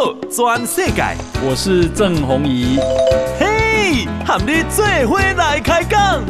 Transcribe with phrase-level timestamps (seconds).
[0.00, 1.02] 报全世界，
[1.46, 2.78] 我是郑弘仪。
[3.38, 6.24] 嘿，和你做伙来开讲。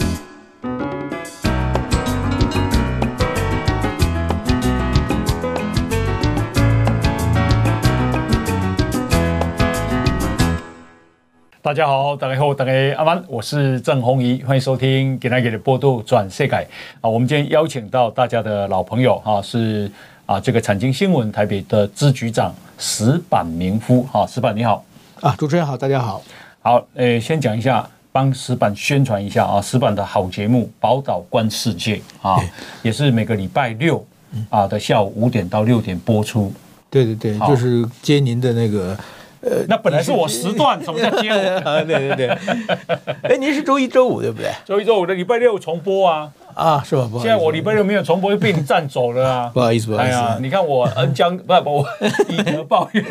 [11.63, 16.57] 大家好，大家好，大家阿曼，我是郑弘仪，欢迎收听《给他给的波度转世界》
[17.01, 17.09] 啊。
[17.09, 19.89] 我们今天邀请到大家的老朋友啊，是
[20.31, 24.85] 啊这个产经新闻台北的支局长石板明夫哈，石板你好
[25.21, 26.23] 啊，主持人好，大家好，
[26.63, 32.41] 好，诶，先讲一下，帮石板宣传一下啊，石板的好节目《宝岛观世界》啊，
[32.83, 34.07] 也是每个礼拜六
[34.51, 36.53] 啊的下午五点到六点播出。
[36.89, 38.97] 对对对，就是接您的那个。
[39.43, 41.61] 呃，那本来是我时段，什么叫接我？
[41.85, 42.29] 对对对，
[43.25, 44.53] 哎，您是周一周五对不对？
[44.67, 47.09] 周一周五的礼拜六重播啊啊，是吧？
[47.15, 49.51] 现在我礼拜六没有重播，就被你占走了啊！
[49.55, 50.15] 不好意思，不好意思。
[50.15, 51.87] 哎呀，你看我恩将不不，我
[52.29, 53.05] 以德报怨，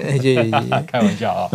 [0.91, 1.49] 开玩笑啊。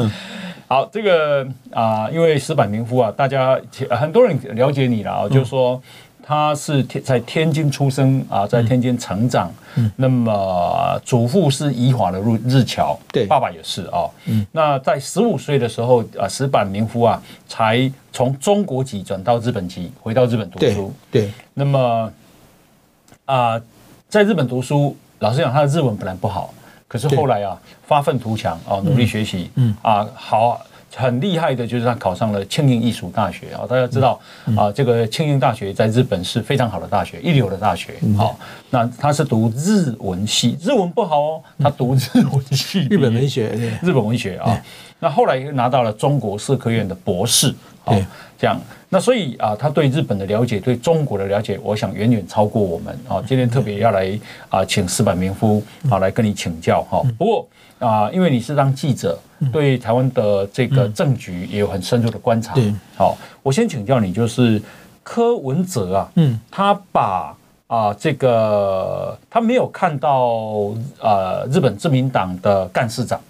[0.67, 3.59] 好，这个啊，因为石板民夫啊，大家
[3.91, 5.81] 很多人了解你了啊，就是说。
[6.27, 9.53] 他是天在天津出生啊，在天津成长。
[9.75, 14.09] 嗯，那么祖父是宜华的日日侨，对，爸爸也是啊。
[14.25, 20.91] 嗯，那在十五岁的时候啊，石板明夫啊，才从中国籍转到日本籍，回到日本读书。
[21.11, 22.11] 对，那么
[23.27, 23.61] 啊，
[24.09, 26.55] 在日本读书，老实讲，他的日文本来不好，
[26.89, 29.51] 可是后来啊，发愤图强啊，努力学习。
[29.57, 30.61] 嗯，啊，好。
[30.97, 33.67] 很厉害的，就是他考上了庆应艺术大学啊！
[33.69, 34.21] 大家知道
[34.57, 37.95] 啊，这个庆应大学在日本是非常好的大学，一流的大学。
[38.17, 38.39] 好，
[38.71, 43.49] 那他是读日文系，日文不好哦，他读日文系， 日本文学，
[43.83, 44.61] 日本文学啊。
[45.01, 47.55] 那后来又拿到了中国社科院的博士，
[47.85, 47.97] 啊，
[48.39, 48.61] 这样。
[48.89, 53.23] 那所以啊，他对日本的了解，对中国的了解，我想远远超过我们啊。
[53.27, 54.19] 今天特别要来
[54.49, 57.03] 啊，请石板明夫啊来跟你请教哈。
[57.19, 59.19] 不过啊，因为你是当记者。
[59.53, 62.55] 对台湾的这个政局也有很深入的观察。
[62.97, 64.63] 好，我先请教你，就是
[65.03, 70.31] 柯文哲啊，嗯，他把啊这个他没有看到
[70.99, 73.21] 啊日本自民党的干事长，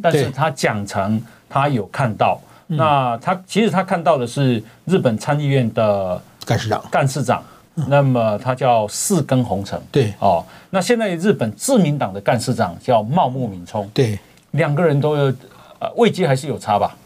[0.00, 2.38] 但是他讲成他有看到。
[2.76, 7.42] 那他其实他看到的是日本参议院的干事长，干事长。
[7.88, 9.80] 那么他叫四根红尘。
[9.90, 13.88] 对，哦，那现在日本自民党的干事长叫茂木敏充。
[13.94, 14.18] 对。
[14.52, 15.34] 两个人都有，
[15.78, 16.96] 呃，位阶还是有差吧？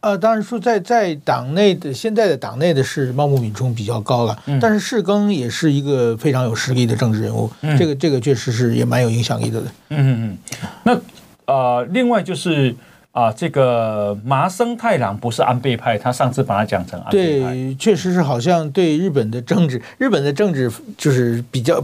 [0.00, 9.60] 呃，当然说在在党内的现在的党内的是茂木敏充比较高了，嗯、但是世耕也是一个非常有实力的政治人物，嗯、这个这个确实是也蛮有影响力的。
[9.90, 10.38] 嗯嗯嗯。
[10.82, 12.74] 那呃，另外就是
[13.18, 21.82] 啊、呃，这个麻生太郎不是安倍派，他上次把他讲成安倍派，对，确实是好像对日本的政治，日本的政治就是比较。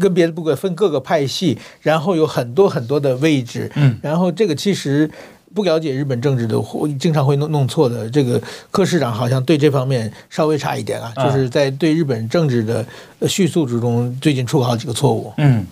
[0.00, 5.10] 跟别的部会分各个派系，然后有很多很多的位置，嗯，然后这个其实
[5.54, 8.08] 不了解日本政治的，会经常会弄弄错的。
[8.08, 12.82] 这个柯市长好像对这方面稍微差一点啊，就是在对日本政治的
[13.28, 15.30] 叙述之中，最近出了好几个错误。
[15.36, 15.66] 嗯，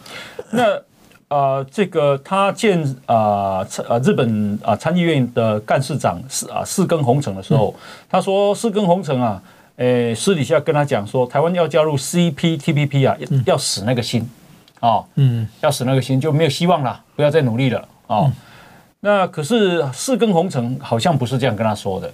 [0.50, 0.64] 那
[1.30, 7.74] 呃，这个他见啊呃日本啊参议院的干事长是啊四根红尘的时候，
[8.08, 9.42] 他说四根红尘啊。
[9.76, 14.28] 诶，私底下跟他讲说，台湾要加入 CPTPP 啊，要死那个心，
[14.80, 18.32] 哦，嗯，要死那个心就没有希望了，不要再努力了，哦，嗯、
[19.00, 22.12] 那可是四根红尘好像不是这样跟他说的，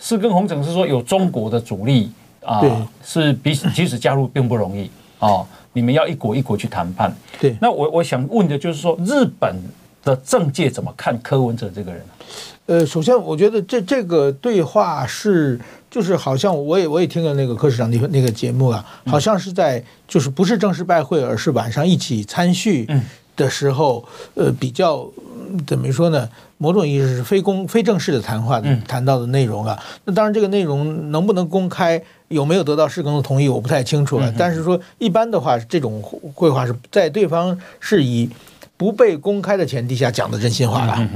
[0.00, 2.10] 四根红尘是说有中国的阻力
[2.44, 2.72] 啊，对。
[3.04, 9.56] 是比即使加入并不容易哦，你们要一国一国去谈判，对，那我我想问的就是说，日本
[10.04, 12.02] 的政界怎么看柯文哲这个人？
[12.66, 15.60] 呃，首先我觉得这这个对话是。
[15.88, 22.86] 就是好像我也我也听了那个柯市长那个那个节目啊，好像是在就是不是正式拜会，而是晚上一起餐叙
[23.34, 24.04] 的时候，
[24.34, 25.08] 呃，比较
[25.66, 26.28] 怎么说呢？
[26.58, 29.78] 某种意义是非公非正式的谈话谈到的内容啊。
[30.04, 34.32] 那当然这个内容能不能公开，有没有得到世耕的同意，我不太清楚了。
[34.36, 36.02] 但是说一般的话，这种
[36.34, 38.30] 绘画是在对方是以。
[38.78, 41.08] 不被公开的前提下讲的真心话了。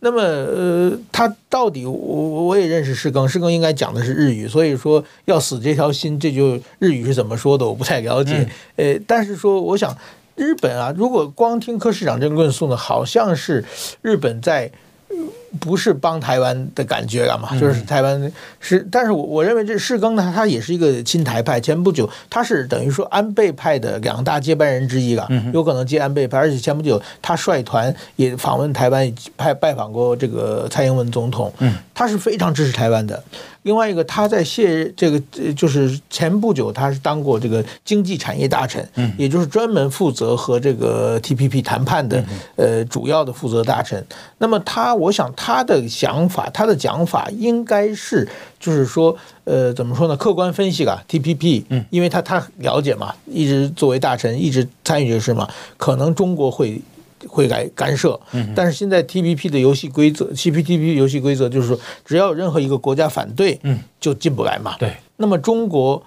[0.00, 8.48] 那么，呃，他到底我我也认识世耕，世耕应该讲的是日语，所以说要死这条心，这就日语是怎么说的，我不太了解。
[8.76, 9.94] 呃，但是说，我想
[10.34, 13.64] 日本啊，如果光听柯市长这个论述呢，好像是
[14.00, 14.70] 日本在。
[15.60, 17.58] 不是帮台湾的感觉了嘛？
[17.58, 21.60] 就是台湾是，但是我我认为这世耕呢，他也是一个亲台派。
[21.60, 26.38] 前不久他是等于说安倍派的两大接班人之一了，有可能接安倍派。
[26.38, 31.52] 而且前不久他率团也访问台湾，派拜访过这个蔡英文总统。
[31.94, 33.22] 他是非常支持台湾的。
[33.62, 35.20] 另外一个他在卸这个
[35.54, 42.24] 就是前不久他是当过这个经济产业大臣，嗯，也就是专门负责和这个 TPP 谈判的
[42.56, 44.04] 呃主要的负责大臣。
[44.38, 48.28] 那么他，我想他的想法，他的讲法应该是
[48.60, 50.16] 就是说，呃，怎么说呢？
[50.16, 56.80] 客观分析啊，TPP，嗯，因为他他了解嘛，一直作为大臣一直参与这个事嘛，可能中国会。
[57.28, 58.18] 会来干涉，
[58.52, 63.56] 但是现在 TPP 的游戏规则，CPTPP 游戏规则就是说，只要有任何一个国家反对，
[64.00, 64.74] 就进不来嘛。
[64.76, 64.92] 对。
[65.18, 66.02] 那么中国，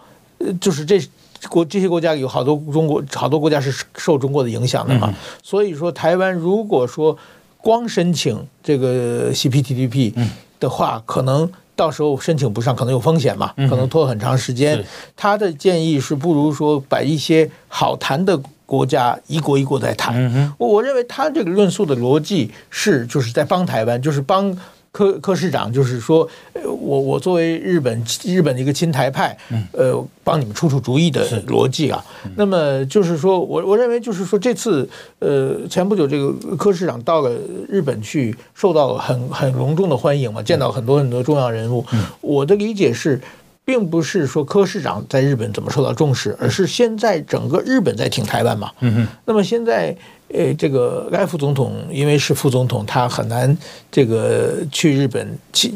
[0.59, 0.99] 就是这
[1.47, 5.13] 国这些国家有好多中国好多国家是受中国的影响的嘛。
[5.41, 7.17] 所以说，台湾如果说
[7.65, 10.13] 光申请这个 CPTPP
[10.59, 14.85] 的话，可能到时候申请不上，可能有风险嘛，可能拖很长时间。
[15.15, 18.39] 他的建议是，不如说把一些好谈的。
[18.67, 20.11] 国家一国一国在谈，
[20.57, 24.57] 我我认为他这个论述的逻辑是，就是在帮台湾，就是帮
[24.95, 26.25] 柯柯市长，就是说，
[26.63, 29.37] 我我作为日本日本的一个亲台派，
[29.73, 32.01] 呃，帮你们出出主意的逻辑啊。
[32.37, 34.87] 那么就是说我我认为就是说这次
[35.19, 37.29] 呃前不久这个柯市长到了
[37.67, 41.85] 日本去，受到很很隆重的欢迎嘛，见到很多很多重要人物。
[42.21, 43.19] 我的理解是。
[43.67, 48.69] 并不是说柯市长在日本怎么受到重视，而是现在整个日本在挺台湾嘛。
[48.81, 49.07] 嗯哼。
[49.25, 49.97] 那么现在，
[50.33, 53.57] 呃，这个赖副总统因为是副总统，他很难
[53.91, 55.37] 这个去日本。
[55.53, 55.73] 去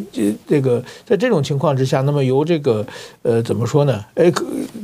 [0.47, 2.85] 这个在这种情况之下，那么由这个
[3.21, 4.03] 呃怎么说呢？
[4.15, 4.31] 哎，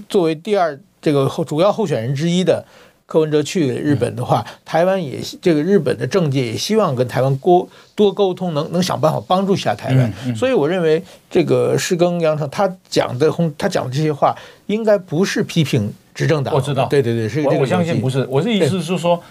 [0.07, 2.65] 作为第二这个候主要候选人之一的。
[3.07, 10.35] 柯文哲去日本的话，台湾也这个日本的政界也希望跟台湾多多沟通，能能想办法帮助一下台湾。
[10.35, 14.35] 所以我认为这个施耕杨成他讲的他讲的这些话，
[14.65, 16.51] 应该不是批评执政党。
[16.55, 17.57] 我知道，对对对，是这个。
[17.59, 18.25] 我相信不是。
[18.27, 19.21] 我的意思是说，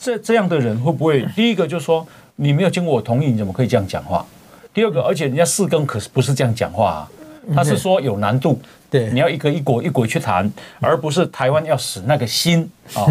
[0.00, 2.06] 这这样的人会不会第一个就是说，
[2.36, 4.24] 你没有经过我同意，你怎么可以这样讲话？
[4.72, 7.10] 第二个，而且人家四更可是不是这样讲话啊？
[7.54, 8.58] 他是说有难度。
[8.88, 10.50] 对，你要一个一国一国去谈，
[10.80, 13.06] 而不是台湾要死那个心啊。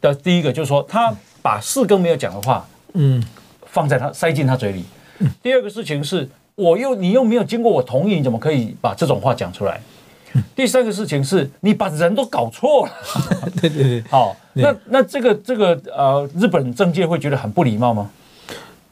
[0.00, 3.22] 的 第一个就是说，他把四更没有讲的话，嗯，
[3.66, 4.84] 放在他塞进他嘴里。
[5.40, 9.80] 第二个事情是，我又你又没有经过我同意，你怎么可以把这种话讲出来？
[10.54, 12.92] 第三个事情是你把人都搞错了。
[13.60, 18.10] 对 对对， 好，那那这个这个呃，日本政界会觉得很不礼貌吗？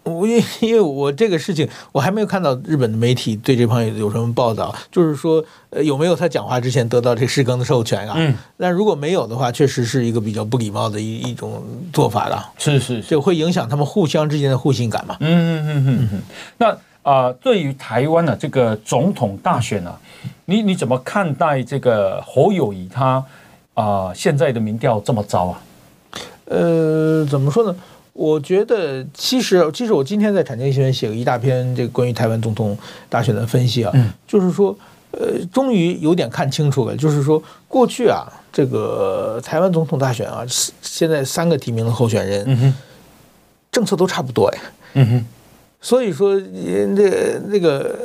[0.04, 8.14] 我因因为我这个事情，我还没有看到日本的媒体对这方面有什么报道，就是说，呃，有没有他讲话之前得到这个施耕的授权啊？
[8.16, 11.62] 嗯，那如果没有的话，确实是一个比较不礼貌的一一种
[11.92, 12.50] 做法了。
[12.58, 15.16] 是是，就会影响他们互相之间的互信感嘛？
[15.20, 16.22] 嗯嗯嗯嗯嗯。
[16.58, 19.98] 那啊、呃，对于台湾的这个总统大选啊，
[20.46, 23.24] 你你怎么看待这个侯友谊他
[23.74, 25.62] 啊、呃、现在的民调这么糟啊？
[26.46, 27.74] 呃，怎么说呢？
[28.12, 32.76] 我觉得其实，其实我今天在产经新闻写了一大篇这个关于台湾总统
[33.08, 34.76] 大选的分析啊，嗯，就是说，
[35.12, 40.44] 呃，终于有点看清楚了，就是说，过去啊，这个台湾总统大选啊，
[40.82, 42.74] 现在三个提名的候选人，嗯，
[43.70, 44.52] 政策都差不多
[44.94, 45.24] 哎，
[45.82, 47.98] 所以说，那那个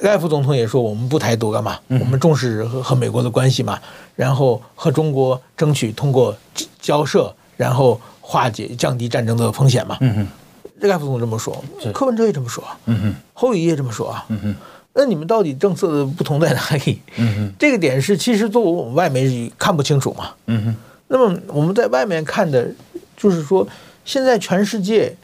[0.00, 1.78] 赖副总统也说，我们不台独干嘛？
[1.88, 3.78] 我们重视和和美国的关系嘛，
[4.16, 6.34] 然后和中国争取通过
[6.80, 8.00] 交涉，然后。
[8.26, 9.98] 化解、降低战争的风险嘛？
[10.00, 14.54] 嗯哼，赖副总统这么说，柯文哲也这么说，嗯哼，侯友宜也这么说啊，嗯哼，
[14.94, 17.02] 那你们到底政策的不同在哪里？
[17.18, 20.74] 嗯哼，这个点是其实作为我们外媒看不清楚嘛，嗯哼，
[21.08, 22.66] 那么我们在外面看的，
[23.14, 23.68] 就是说
[24.06, 25.14] 现在全世界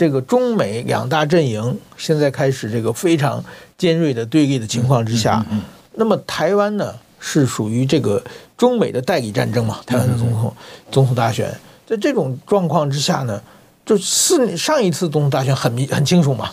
[0.00, 3.44] 这个中美两大阵营现在开始这个非常
[3.76, 5.60] 尖锐的对立的情况之下，嗯，
[5.92, 8.24] 那么台湾呢是属于这个
[8.56, 9.80] 中美的代理战争嘛？
[9.84, 10.56] 台湾的总统
[10.90, 11.54] 总统大选。
[11.86, 13.42] 在这种状况之下呢，
[13.84, 16.50] 就四上一次总统大选很明很清楚嘛，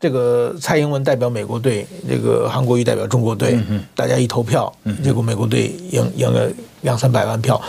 [0.00, 3.58] 这个蔡英文代表美国队，这个韩国瑜代表中国队，
[3.94, 4.72] 大家一投票，
[5.04, 7.60] 结果美国队赢赢了两三百万票。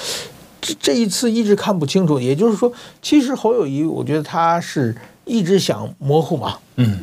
[0.61, 6.99] 这这一次一直看不清楚，也就是说，其实侯友谊，我觉得他是一直想模糊嘛，嗯，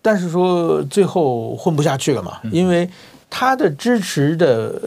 [0.00, 2.88] 但是说最后混不下去了嘛，因为
[3.28, 4.80] 他的支持的。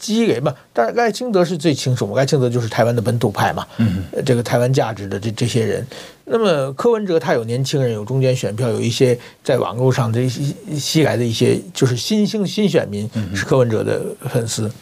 [0.00, 5.86] 积累嘛，但是赖清德是最清楚嘛，赖清德就是台湾的本土派嘛，嗯，这个台湾价值的这这些人，
[6.24, 14.72] 那么柯文哲他有年轻人，有中间选票，有一些在网络上的一些吸来的一些就是新兴新选民是柯文哲的粉丝，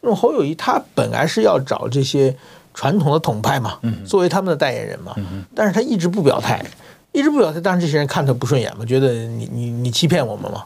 [0.00, 2.34] 那么侯友谊他本来是要找这些
[2.72, 5.14] 传统的统派嘛，作为他们的代言人嘛，
[5.54, 6.64] 但是他一直不表态，
[7.12, 10.64] 一直不表态，当然这些人看他不顺眼嘛，觉得你你你欺骗我们嘛。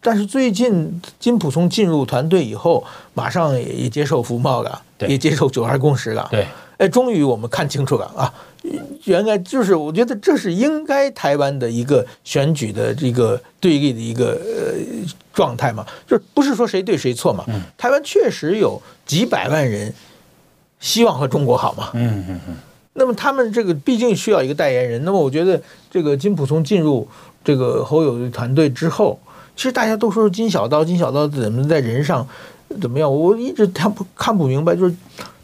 [0.00, 6.28] 但是最近金溥聪进入团队以后，马上也接受服贸了，也接受九二共识了。
[6.30, 6.46] 对，
[6.78, 8.32] 哎，终于我们看清楚了啊，
[9.04, 14.74] 原来就是我觉得这是应该台湾的一个选举的这个对立的一个呃
[15.32, 17.44] 状态嘛，就是不是说谁对谁错嘛，
[17.76, 19.92] 台湾确实有几百万人
[20.80, 22.56] 希望和中国好嘛，嗯嗯嗯，
[22.94, 27.06] 那么他们这个毕竟需要一个代言人，那么我觉得这个金溥聪进入
[27.44, 29.18] 这个侯友的团队之后，
[29.54, 32.26] 其实大家都说金小刀，金小刀怎么在人上
[32.80, 34.94] 怎么样，我一直他不看不明白，就是。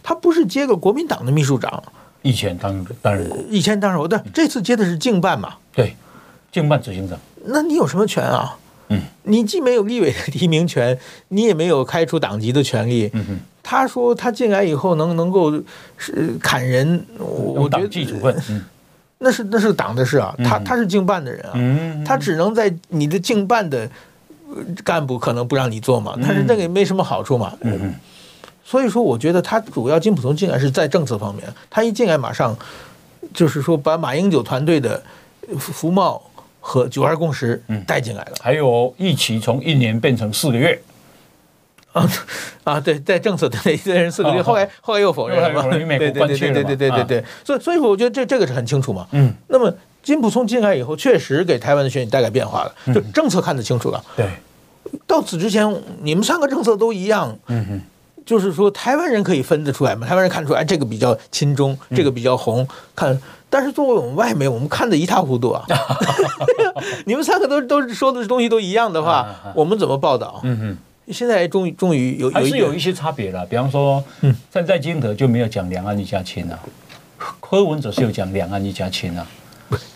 [0.02, 1.80] 他不是接个国民党的秘书长，
[2.22, 5.96] 以前当当然，以前当然，我但这次接的是竞办嘛，对，
[6.52, 7.18] 竞办执行长。
[7.46, 8.56] 那你有什么权啊？
[8.88, 10.98] 嗯，你既没有立委的提名权，
[11.28, 13.08] 你也没有开除党籍的权利。
[13.14, 15.52] 嗯哼，他说他进来以后能能够
[15.96, 18.64] 是砍人，我觉得记处分，嗯，
[19.18, 23.88] 那是那是党的事啊，他他是竞办的人啊，嗯，他只能在你的竞办的
[24.82, 27.94] 干部可能不让你做嘛，但是那个也没什么好处嘛，嗯嗯。
[28.70, 32.56] 所以说，我觉得他主要金溥聪进来是在政策方面，他一进来马上
[33.34, 35.02] 就是说把马英九团队的
[35.58, 36.22] 服贸
[36.60, 40.80] 和九二共识带进来了，还有一起从一年变成四个月，
[41.90, 42.08] 啊
[42.62, 45.52] 啊，对， 在政策的那些人四个月，后来后来又否认了。
[45.52, 54.28] 嘛，对对对对对对对对，所以所以我觉得这这个是很清楚嘛，嗯，那么金溥聪进来以后，确实给台湾的选举带来变化了，就政策看得清楚了，对，
[55.08, 55.68] 到此之前
[56.02, 57.80] 你们三个政策都一样，嗯哼。
[58.30, 60.06] 就是说，台湾人可以分得出来吗？
[60.06, 62.64] 台湾人看出来，这个比较亲中，这个比较红。
[62.94, 63.20] 看，
[63.50, 65.64] 但是作为我们外媒，我们看得一塌糊涂啊！
[67.06, 70.38] 你们三个都都说的东西都一样的话，我们怎么报道？
[70.44, 70.78] 嗯嗯。
[71.12, 73.44] 现在终于终于有还是有一些差别了。
[73.46, 74.00] 比方说，
[74.48, 76.56] 站在金德就没有讲两岸一家亲啊，
[77.40, 79.26] 柯文哲是有讲两岸一家亲啊。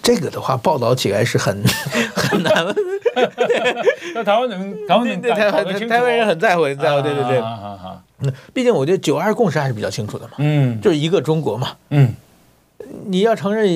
[0.03, 1.62] 这个的话报道起来是很
[2.17, 2.53] 很难。
[4.12, 7.41] 那台湾人，台湾人对台湾台湾人很在乎，在乎，对对对。
[8.21, 12.14] 嗯，毕竟我觉得九二共识还是比较清楚的嘛，嗯，就是一个中国嘛，嗯，
[13.06, 13.66] 你要承认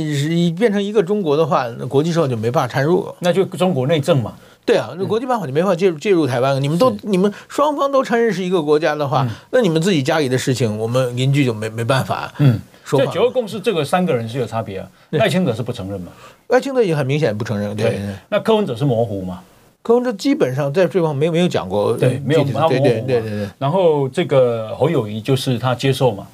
[0.54, 16.12] 变成一个中国的话，那国际社会就没办法掺入，那就中国内政嘛，对啊，那国际办法就没法介入介入台湾，你们都你们双方都承认是一个国家的话，那你们自己家里的事情，我们邻居就没没办法，嗯，说九二共识这个三个人是有差别啊，赖清德是不承认嘛，
[16.46, 19.40] 赖清德也很明显不承认，对，那柯文哲是模糊嘛。
[19.88, 23.48] 柯文哲基本上在这方面没有没有讲过，对，没有对对对对对。
[23.58, 26.26] 然后这个侯友谊就是他接受嘛，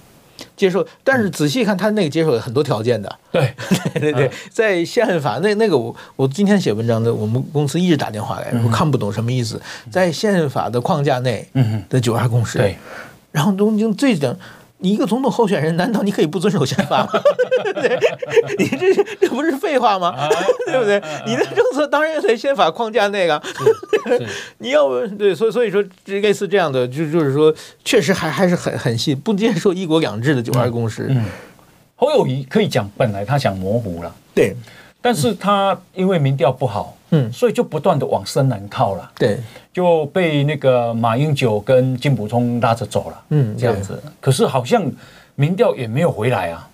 [0.57, 3.55] 接受，但是仔细看他那个接受有很多条件的，对。
[3.95, 11.49] 对对对，在宪法那那个我我今天写文章的，我们公司一直打电话来，我看不懂什么意思，在宪法的框架内
[11.89, 12.77] 的九二共识，对，
[13.31, 14.37] 然后东京最讲。
[14.85, 17.11] 你一个总统候选人，难道你可以不遵守宪法吗？
[17.65, 17.99] 对 不对，
[18.59, 20.09] 你这这不是废话吗？
[20.09, 20.29] 啊、
[20.69, 20.99] 对不对？
[20.99, 23.43] 啊、你的政策当然要在宪法框架内啊。
[24.59, 31.07] 你要不对，所以所以说类似这样的，就就是说，确实还还是很很细，不接受一国两制的九二共识。
[31.09, 31.25] 嗯，
[31.97, 34.55] 侯友谊可以讲，本来他想模糊了，对，
[35.01, 36.95] 但是他因为民调不好。
[37.15, 39.39] 嗯，所以就不断的往深蓝靠了，对，
[39.73, 44.03] 就被那个马英九跟金溥聪拉着走了，嗯，这样子。
[44.21, 44.91] 可是好像
[45.37, 46.69] 民调也没有回来啊，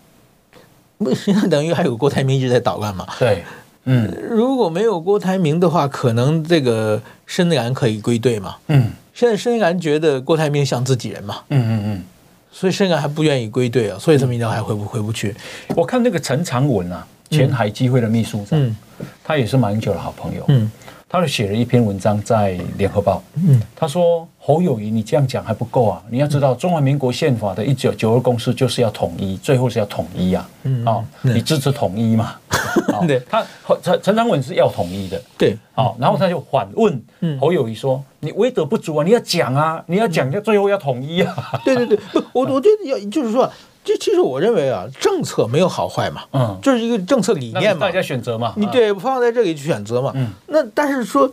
[0.99, 3.07] 不，现在等于还有郭台铭一直在捣乱嘛？
[3.19, 3.45] 对，
[3.85, 8.57] 嗯，如果没有郭台铭的话，可能这个深蓝可以归队嘛？
[8.69, 11.37] 嗯，现在深蓝觉得郭台铭像自己人嘛？
[11.51, 12.05] 嗯嗯嗯，
[12.51, 15.35] 所以深蓝还不愿意归队啊，所以这民调还回不回不去？
[15.77, 17.07] 我看那个陈长文啊。
[17.31, 18.77] 前海基会的秘书长，嗯，
[19.23, 20.71] 他也是马英九的好朋友，嗯，
[21.09, 32.35] 他就写了一篇文章在联合报，嗯，他说侯友宜，你这样讲还不够啊，你要知道中华民国宪法的一九九二共识就是要统一，最后是要统一啊，嗯，哦，你支持统一嘛？
[33.07, 33.45] 对，他
[33.83, 37.01] 陈陈长文是要统一的，对，好，然后他就反问
[37.41, 43.49] 侯友宜说，你威德不足啊，你要讲啊，你要讲，要最后要统一啊，对对对，不，我我觉得要就是说。
[43.83, 51.27] 这其实我认为啊，政策没有好坏嘛，嗯，就是一个政策理念嘛，大家选择嘛，你对放在这里去选择嘛，嗯，那但是说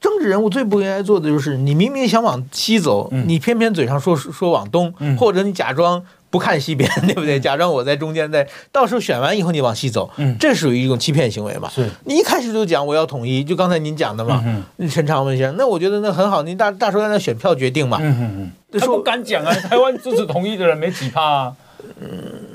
[0.00, 7.38] 政治人物最不应该做的就是，你明明想往西走，你偏偏嘴上说说往东，或者你假装不看西边，对不对？
[7.38, 21.54] 假装我在中间，在到时候选完以后你往西走，嗯，这属于一种欺骗行为嘛，是你一开始就讲我要统一，就刚才您讲的嘛，嗯，陈长文先生，那我觉得那很好，您大大说让那选票决定嘛，嗯嗯嗯，他不敢讲啊，台湾支持统一的人没几趴啊。
[22.00, 22.08] 嗯，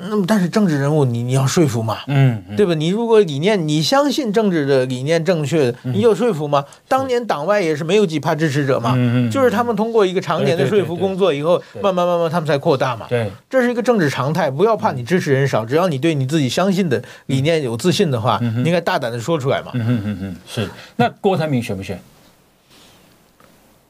[0.09, 2.73] 那么但是政治人物你你要说服嘛，嗯，对吧？
[2.73, 6.63] 你如果理念你相信政治的理念正确，你有说服吗？
[6.87, 8.95] 当年党外也是没有几趴支持者嘛，
[9.31, 13.07] 就是他们通过一个常年的说服工作以后，慢慢慢慢他们才扩大嘛。
[13.09, 19.71] 对，这是一个政治常态，不要怕你支持人少，只要你对你自己相信的理念有自信的话，你应该大胆的说出来嘛。
[19.73, 20.69] 嗯嗯嗯，是。
[20.97, 21.99] 那郭台铭选不选？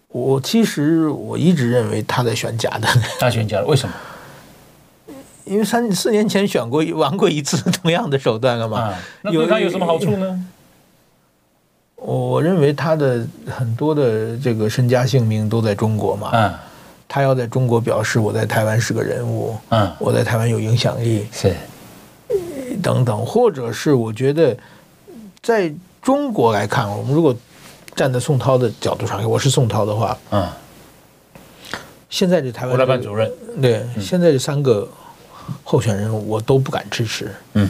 [0.09, 3.95] 我其实我一直认为他在选假的，他选假的，为什么？
[5.45, 8.79] 因为三四年前选过玩过一次同样的手段了嘛。
[8.79, 10.45] 啊，那对他有什么好处呢？
[11.95, 16.29] 我认为他的很多的这个身家性命都在中国嘛。
[16.33, 16.53] 嗯。
[17.07, 19.55] 他要在中国表示我在台湾是个人物。
[19.69, 19.91] 嗯。
[19.99, 21.27] 我在台湾有影响力。
[21.31, 21.55] 是。
[22.81, 24.57] 等等，或者是我觉得，
[25.41, 25.71] 在
[26.01, 27.35] 中国来看，我们如果
[27.95, 30.47] 站在宋涛的角度上，我是宋涛的话，嗯。
[32.09, 33.31] 现在这台湾国台办主任，
[33.61, 34.87] 对，现在这三个
[35.63, 37.33] 候选人我都不敢支持。
[37.53, 37.69] 嗯，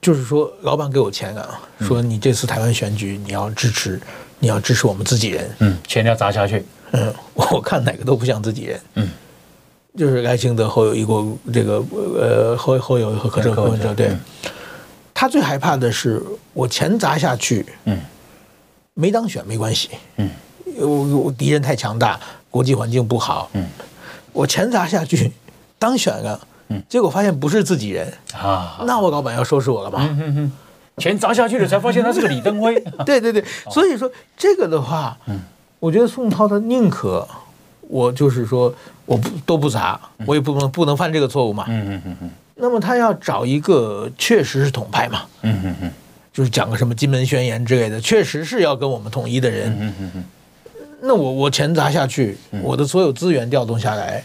[0.00, 4.00] 就是说，老板给我钱啊，说你这次台湾选举你要支持，
[4.38, 5.50] 你要支持我们自己人。
[5.58, 6.64] 嗯，钱要砸下去。
[6.92, 8.80] 嗯， 我看哪个都不像自己人。
[8.94, 9.08] 嗯，
[9.96, 11.82] 就是赖清德、侯友宜过这个
[12.18, 14.10] 呃侯侯友宜和柯柯文哲，对，
[15.14, 18.00] 他最害怕的是我钱砸下去，嗯，
[18.94, 20.30] 没当选没关系，嗯，
[20.78, 22.18] 我我敌人太强大。
[22.50, 23.64] 国际环境不好，嗯，
[24.32, 25.30] 我钱砸下去，
[25.80, 30.08] 当选了，嗯，结果发现不是自己人啊，那我老板要收拾我了吧？
[30.98, 32.78] 钱砸下去了，才发现他是个李登辉。
[33.06, 35.40] 对对对，所以说这个的话，嗯，
[35.78, 37.26] 我觉得宋涛他宁可
[37.88, 38.72] 我就是说
[39.06, 41.64] 我不都不砸，我也不能不能犯这个错误嘛。
[41.68, 42.30] 嗯嗯嗯嗯。
[42.56, 45.22] 那么他要找一个确实是统派嘛。
[45.40, 45.90] 嗯嗯嗯，
[46.30, 49.74] 就是讲个什么金门宣言之类的，确实是要跟我们统一的人。
[49.80, 50.24] 嗯嗯嗯。
[51.00, 54.22] 那我我钱砸下去，我的所有资源调动下来，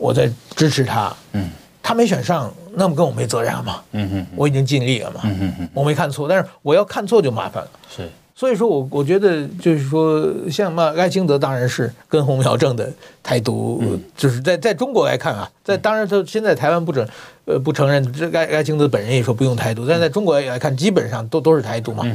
[0.00, 1.14] 我在支持他。
[1.32, 1.50] 嗯，
[1.82, 3.82] 他没选上，那么跟我没责任嘛。
[3.92, 5.20] 嗯嗯，我已经尽力了嘛。
[5.24, 7.70] 嗯嗯，我没看错，但是我要看错就麻烦了。
[7.88, 12.90] 是，所以说我我觉得就是说，像嘛赖清德当然是跟洪苗正的
[13.22, 13.82] 台独，
[14.16, 17.06] 就是在在中国来看啊，在当然他现在台湾不准
[17.44, 22.06] 呃不承认，这赖赖清德本人也说不用台独，但在中国来看，基本上都都是台独嘛。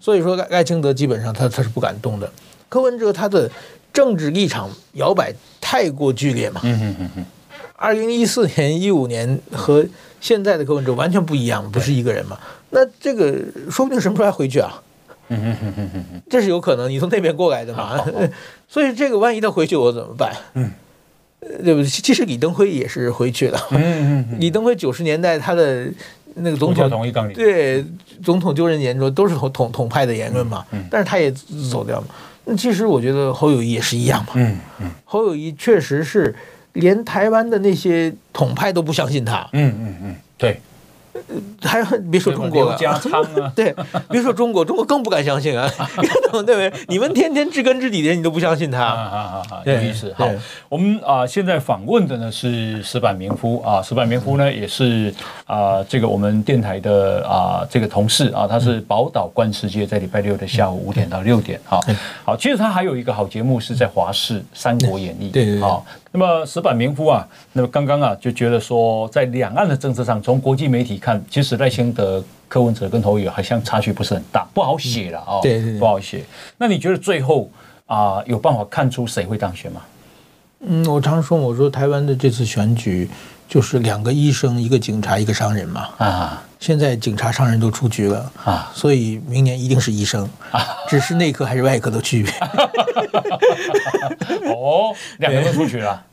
[0.00, 2.30] 所以说赖赖清德基本上他他是不敢动的。
[2.68, 3.50] 柯文哲他的
[3.92, 6.60] 政治立场摇摆太过剧烈嘛？
[6.64, 7.24] 嗯嗯嗯嗯，
[7.76, 9.84] 二零一四年、一五年和
[10.20, 12.38] 现在的柯文哲完全不一样，不是一个人嘛？
[12.70, 13.34] 那这个
[13.70, 14.82] 说不定什么时候还回去啊？
[15.30, 18.02] 嗯嗯嗯嗯嗯，这是有可能，你从那边过来的嘛？
[18.66, 20.34] 所以这个万一他回去，我怎么办？
[20.54, 20.70] 嗯，
[21.40, 21.84] 对不对？
[21.84, 23.60] 其实李登辉也是回去了。
[23.72, 25.86] 嗯嗯，李登辉九十年代他的
[26.40, 27.84] 那个总统对
[28.22, 30.64] 总统就任言论都是统统统派的言论嘛？
[30.90, 31.30] 但是他也
[31.70, 32.06] 走掉嘛？
[32.44, 34.32] 那其实我觉得侯友谊也是一样嘛。
[34.34, 36.34] 嗯嗯，侯友谊确实是
[36.72, 39.48] 连台湾的那些统派都不相信他。
[39.52, 40.60] 嗯嗯嗯，对。
[41.62, 42.78] 还别说中国了，
[43.54, 43.74] 对，
[44.10, 45.70] 别说中国，中国更不敢相信啊，
[46.32, 46.72] 对不对？
[46.86, 50.12] 你们天天知根知底的人，你都不相信他，啊啊有意思。
[50.16, 50.28] 好，
[50.68, 55.12] 我们啊现在访问的呢是石板明夫啊，石板明夫呢也是
[55.46, 61.80] 啊这个我们电台的啊这个同事啊，他是宝岛观世界，在礼拜六的下午五点到六点啊。
[62.24, 65.84] 好，其实他还有一个好节目是在华视《三国演义》，对好。
[66.18, 76.24] 那么石板明夫啊，那么刚刚啊就觉得说，在两岸的政策上，从国际媒体看，其实赖清德、柯文哲跟侯友好像差距不是很大，不好写了啊，对，不好写。
[76.56, 77.48] 那你觉得最后
[77.86, 79.80] 啊，有办法看出谁会当选吗？
[80.66, 83.08] 嗯，我常说，我说台湾的这次选举
[83.48, 85.88] 就是两个医生，一个警察，一个商人嘛。
[85.98, 92.32] 啊，现在警察、商人都出局了啊，所以明年一定是医生啊， 只是内科还是外科的区别。
[94.52, 96.04] 哦，两个都出局了。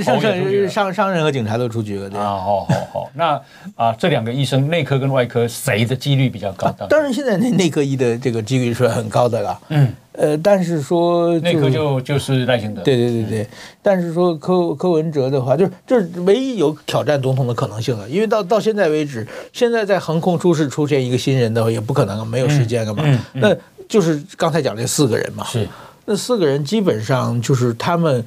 [0.00, 0.20] 商
[0.68, 3.38] 商商人和警察都出局了，对啊，好好好，那
[3.74, 6.70] 啊，这两个医生，内科跟外科谁的几率比较高？
[6.88, 9.60] 当然，现在内内科医的这个几率是很高的了。
[9.68, 13.46] 嗯，呃，但是说内科就就是赖清德，对对对对。
[13.82, 23.04] 但是说柯柯文哲的话，就是就是唯一有挑战总统的可能性了，因为到到现在为止，现在在横空出世出现一个新人的话，也不可能没有时间了嘛。
[23.34, 23.54] 那
[23.88, 25.68] 就是刚才讲这四个人嘛，是
[26.06, 28.24] 那四个人基本上就是他们。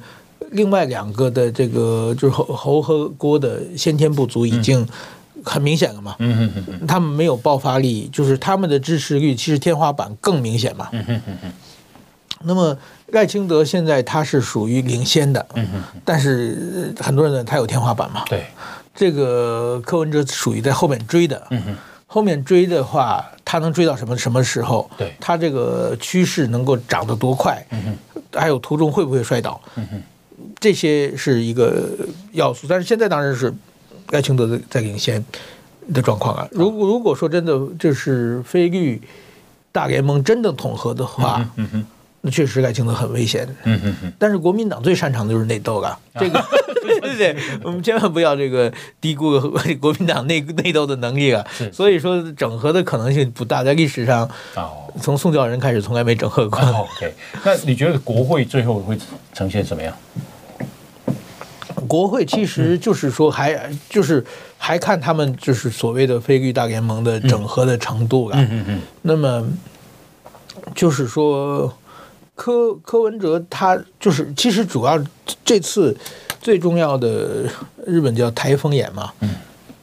[0.50, 4.86] 另外两个的这个就是侯侯和郭的先天不足已经
[5.44, 11.52] 很明显了嘛，嗯嗯嗯，他们没有爆发力，就是他们的支持率其实天花板更明显嘛，嗯嗯嗯，
[12.42, 12.76] 那么
[13.08, 18.46] 赖清德现在他是属于领先的，嗯嗯，但是很多人呢他有天花板嘛，对，
[18.94, 24.88] 这个柯文哲属于在后面追的，嗯嗯，后面追的话，他能追到什么什么时候？
[24.96, 27.64] 对，他这个趋势能够涨得多快？
[27.70, 29.60] 嗯嗯，还有途中会不会摔倒？
[29.76, 30.02] 嗯嗯。
[30.60, 31.90] 这些是一个
[32.32, 33.52] 要素，但是现在当然是
[34.08, 35.24] 艾青德在领先
[35.92, 36.48] 的状况啊。
[36.52, 39.00] 如果如果说真的就是菲律
[39.72, 41.86] 大联盟真的统合的话，嗯嗯，
[42.20, 43.46] 那确实赖清德很危险。
[43.64, 44.12] 嗯嗯嗯。
[44.18, 46.44] 但是国民党最擅长的就是内斗了，这个
[46.82, 49.40] 对对对，我们千万不要这个低估
[49.80, 51.44] 国民党内内斗的能力啊。
[51.72, 54.28] 所以说整合的可能性不大，在历史上，
[55.00, 56.60] 从宋教仁开始从来没整合过。
[56.60, 57.12] OK，
[57.44, 58.98] 那你觉得国会最后会
[59.32, 59.96] 呈现什么样？
[61.86, 64.24] 国会其实就是说还就是
[64.58, 68.36] 还看他们就是所谓的非绿大联盟的整合的程度了。
[68.36, 68.80] 嗯嗯嗯。
[69.02, 69.46] 那么
[70.74, 71.72] 就是说
[72.36, 74.96] 柯柯文哲他就是其实主要
[75.44, 75.96] 这次
[76.40, 77.50] 最重要的
[77.84, 79.10] 日本叫台风眼嘛。
[79.18, 79.34] 嗯。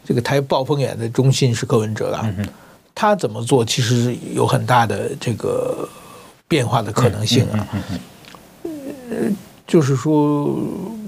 [0.06, 2.26] 这个台暴风眼的中心是柯文哲了。
[2.96, 5.90] 他怎么做其实有很大的这个
[6.48, 7.68] 变化的可能性啊。
[8.64, 9.36] 嗯。
[9.68, 10.58] 就是说。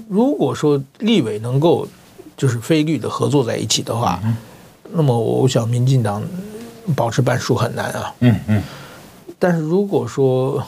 [0.08, 1.84] 如果说立委能够
[2.36, 4.36] 就是非绿的合作在一起的话，嗯、
[4.92, 6.22] 那么我想民进党
[6.94, 8.14] 保持半数很难啊。
[8.20, 8.62] 嗯嗯。
[9.36, 10.64] 但是如果说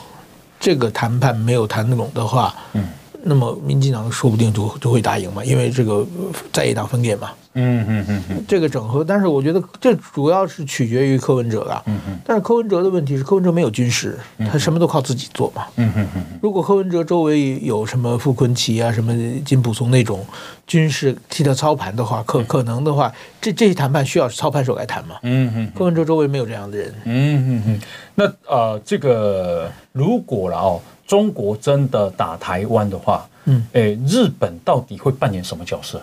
[0.59, 2.83] 这个谈判没有谈拢的话，嗯，
[3.23, 6.05] 那么民进党说不定就就会打赢嘛，因为这个
[6.51, 7.31] 在野党分裂嘛。
[7.55, 11.81] 嗯嗯嗯嗯，这个整合，但是我觉得这主要是取决于柯文哲了。
[11.87, 12.19] 嗯嗯。
[12.23, 14.17] 但是柯文哲的问题是，柯文哲没有军师，
[14.49, 15.65] 他什么都靠自己做嘛。
[15.75, 16.23] 嗯嗯嗯。
[16.41, 19.11] 如果柯文哲周围有什么傅昆奇啊、什么
[19.43, 20.23] 金溥松那种
[20.67, 25.15] 军事替他操盘的话，可可能的话，这这些谈判需要操盘手来谈嘛。
[25.23, 25.71] 嗯嗯。
[25.75, 26.93] 柯文哲周围没有这样的人。
[27.05, 27.81] 嗯嗯嗯。
[28.13, 30.79] 那呃，这个如果了哦，
[31.09, 35.99] 中国真的打台湾的话，嗯，诶，日本到底会扮演什么角色？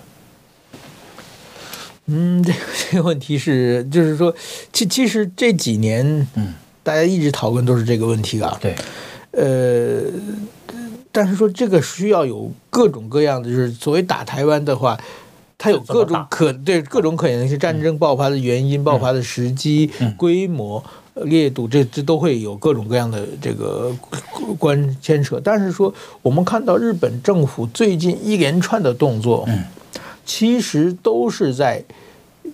[2.07, 2.59] 嗯，这个
[2.91, 4.35] 这个问题是，就是说，
[4.73, 8.59] 其其实这几年，嗯，大家一直讨论都是这个问题啊。
[8.61, 8.75] 对，
[9.31, 10.11] 呃，
[11.13, 14.99] 但是说这个需要有各种各样的，就是所谓打台湾的话，
[15.57, 20.83] 它有各种可对各种可能性，战争爆发的原因、爆发的时机、规模、
[21.25, 23.93] 烈度，这这都会有各种各样的这个
[24.59, 25.41] 关牵扯。
[25.43, 29.65] 但是说，我们看到日本政府最近一连串的动作，嗯。
[30.29, 31.81] 其实都是在，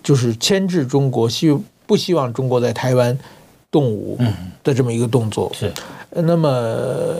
[0.03, 3.18] 就是牵制中国，希不希望中国在台湾
[3.70, 4.18] 动武
[4.62, 5.51] 的这么一个动作。
[5.55, 5.72] 是，
[6.11, 7.16] 那么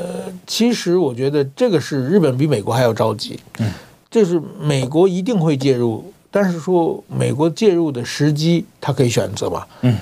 [0.47, 3.41] 其实我觉得这个是日本比美国还要着急。
[3.61, 3.73] 嗯，
[4.11, 9.67] 就是美国一定会介入，但是说美国介入的时机，他可以选择嘛。
[9.81, 9.97] 嗯，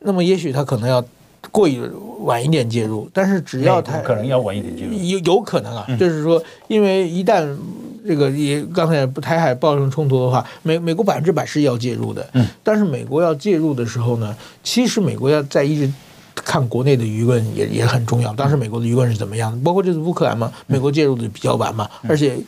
[0.00, 1.04] 那么也许他可能要
[1.50, 1.80] 过于
[2.20, 7.56] 晚一点介入，但是只要他可能要晚一点介入，有有可能啊，就是说，因为一旦。
[8.02, 12.26] 这个也刚才台海爆发冲突的话，美美国百分之百是要介入的。
[12.32, 14.34] 嗯，但是美国要介入的时候呢，
[14.64, 15.92] 其实美国要在一直
[16.34, 18.32] 看国内的舆论也也很重要。
[18.32, 19.62] 当时美国的舆论是怎么样的？
[19.62, 22.38] 包括这次乌克兰嘛，美国介入的比较晚嘛，而且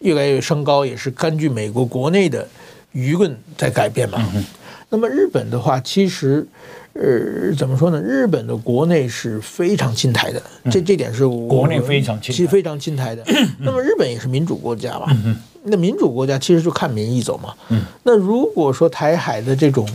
[0.00, 2.44] 越来越升高，也是根据美国国内的
[2.92, 4.20] 舆论在改变嘛。
[4.88, 6.44] 那么日本的话，其实。
[6.98, 8.00] 呃，怎么说呢？
[8.00, 13.22] 日本的国内是非常亲台的，这这点是我国内非常亲，其实非常亲台的。
[13.60, 15.06] 那么日本也是民主国家嘛，
[15.64, 17.54] 那民主国家其实就看民意走嘛。
[18.04, 19.86] 那如果说台海的这种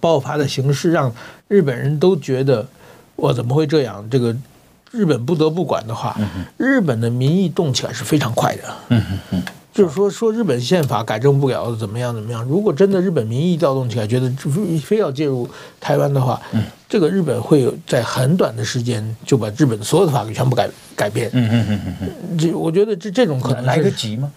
[0.00, 1.12] 爆发的形式让
[1.48, 2.66] 日本人都觉得
[3.16, 4.08] 我怎么会这样？
[4.10, 4.34] 这个
[4.90, 6.18] 日本不得不管的话，
[6.56, 8.62] 日本的民意动起来是非常快的。
[8.88, 9.42] 嗯嗯。
[9.72, 12.42] 就是说，说日本宪法改正不了，怎么样怎么样？
[12.44, 14.28] 如果真的日本民意调动起来，觉得
[14.82, 21.30] 非要介入台湾的话，嗯，这个日本会有在很短的时间就把日本所有的法律全部改改变。
[21.32, 24.32] 嗯嗯嗯嗯这我觉得这这种可能来得及吗？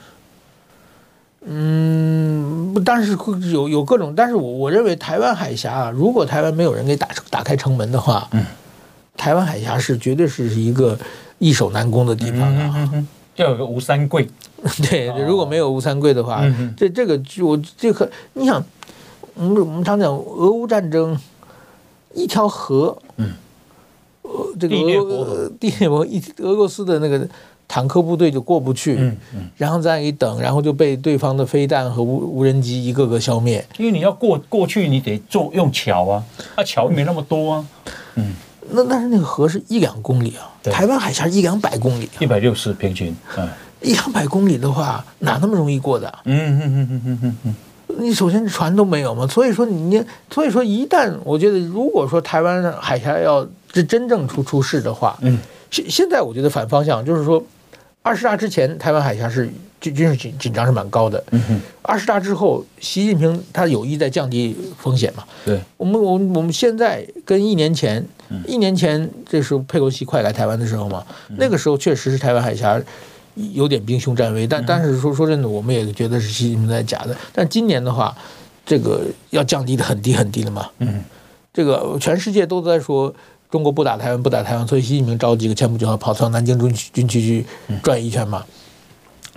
[1.44, 3.18] 嗯，但是
[3.52, 8.46] 有有各种，但是我我认为台湾海峡啊，如果台湾没有人给打打开城门的话，嗯，
[9.18, 10.96] 台湾海峡是绝对是一个
[11.40, 12.74] 易守难攻的地方啊。
[12.76, 14.28] 嗯嗯要有个吴三桂，
[14.90, 18.64] 对，如果没有吴三桂的话，哦、这这个就我这个，你想，
[19.34, 21.18] 我们我们常讲俄乌战争，
[22.14, 23.34] 一条河，嗯，
[24.22, 27.28] 呃，这个俄地裂国一俄罗斯的那个
[27.68, 36.24] 坦克部队就过不去，嗯嗯，然后在那里等，然后就被对方的飞弹和无无人机一个个消灭，因为你要过过去，你得坐用桥啊，
[36.56, 37.66] 那桥没那么多啊，
[38.16, 38.36] 嗯。
[38.74, 43.50] 那但是那个河是一两公里啊，台湾海峡一两百公里，一百六十平均，嗯，
[43.82, 46.14] 一两百公里的话，哪那么容易过的？
[46.26, 47.56] 嗯嗯嗯嗯嗯嗯嗯，
[48.00, 55.38] 你首先船都没有嘛，所以说你，所以说一旦我觉得，如果说台湾海峡要是真正出出事的话，嗯，
[55.70, 57.44] 现现在我觉得反方向就是说，
[58.02, 59.50] 二十大之前台湾海峡是。
[59.82, 61.24] 军军事紧紧张是蛮高的。
[61.32, 61.60] 嗯哼。
[61.82, 65.24] 二十大之后，习近平他有意在降低风险嘛？
[65.44, 65.60] 对。
[65.76, 68.06] 我们我们我们现在跟一年前，
[68.46, 72.80] 一年前这时候佩洛西快来台湾的时候嘛，那个时候确实是台湾海峡
[73.36, 77.16] 有点兵凶战危，但但是说说真的，我们也觉得是习近平在假的。
[77.34, 78.16] 但今年的话，
[78.66, 80.68] 这个要降低的很低很低了嘛。
[80.80, 81.04] 嗯。
[81.54, 83.14] 这个全世界都在说
[83.50, 87.46] 中国不打台湾不打台湾，所以习近平召几个前部就要跑到南京军军区去
[87.84, 88.46] 转一圈嘛。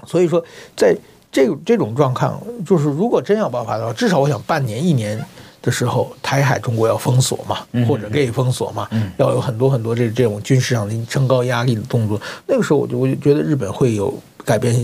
[0.06, 0.44] 所以说，
[0.76, 0.96] 在
[1.32, 5.20] 这这种状况，就是如果真要爆发的话，至少我想半年一年
[5.64, 12.20] 的时候，台海中国要封锁嘛，或者可以封锁嘛，要有很多很多这这种军事上的升高压力的动作。
[12.46, 14.12] 那个时候，我就我就觉得日本会有
[14.44, 14.74] 改变，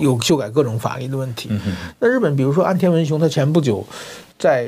[0.00, 1.48] 有修改各种法律的问题。
[2.00, 3.86] 那日本，比如说安田文雄，他前不久
[4.36, 4.66] 在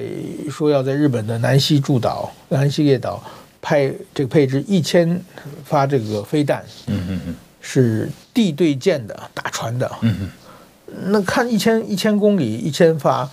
[0.49, 3.21] 说要在日本的南西诸岛、南西列岛
[3.61, 5.21] 派这个配置一千
[5.65, 6.63] 发这个飞弹，
[7.61, 9.91] 是地对舰的打船的。
[11.07, 13.29] 那看一千一千公里一千发，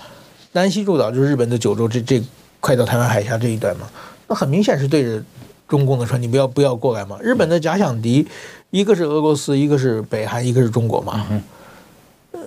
[0.52, 2.22] 南西诸岛就是日本的九州这这
[2.60, 3.88] 快到台湾海峡这一段嘛，
[4.28, 5.24] 那很明显是对着
[5.68, 7.18] 中共的船，你不要不要过来嘛。
[7.22, 8.28] 日本的假想敌。
[8.72, 11.26] 一个是俄罗斯，一个是北韩，一个是中国嘛。
[11.32, 11.42] 嗯、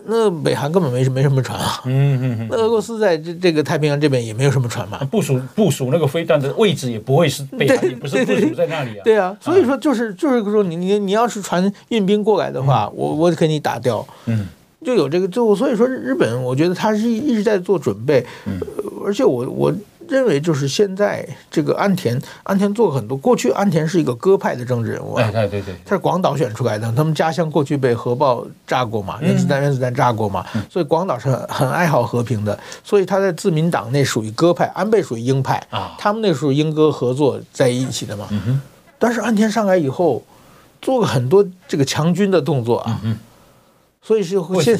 [0.07, 1.83] 那北韩根本没什没什么船啊。
[1.85, 2.49] 嗯嗯嗯。
[2.49, 4.99] 那俄罗斯在这这个太平洋这边也没有什么船嘛。
[5.11, 9.03] 部署部署那个飞弹的位置也不会是北韩，也不是部署在那里啊。
[9.03, 14.07] 对啊，所以说就是就是说你你你要是船运兵过来的话，嗯、我我给你打掉。
[14.27, 14.47] 嗯。
[14.85, 18.27] 就有这个就所以说日本，我觉得他是一直在做准备。
[18.47, 18.61] 嗯。
[19.05, 19.75] 而且我我。
[20.09, 23.17] 认为就是现在这个安田，安田做很多。
[23.17, 26.93] 过去安田是一个鸽派的政治人物，哎，对对对，他是广岛选出来的。
[26.93, 32.59] 他们家乡过去被核爆炸过嘛，原子弹原子弹炸过嘛，所以广岛是很很爱好和平的。
[32.85, 35.95] 所以他在自民党内属于鸽派，安倍属于鹰派啊。
[35.99, 38.29] 他们那时候鹰鸽合作在一起的嘛。
[38.99, 40.23] 但是安田上来以后，
[40.83, 43.01] 做了很多这个强军的动作啊。
[44.03, 44.79] 所以是现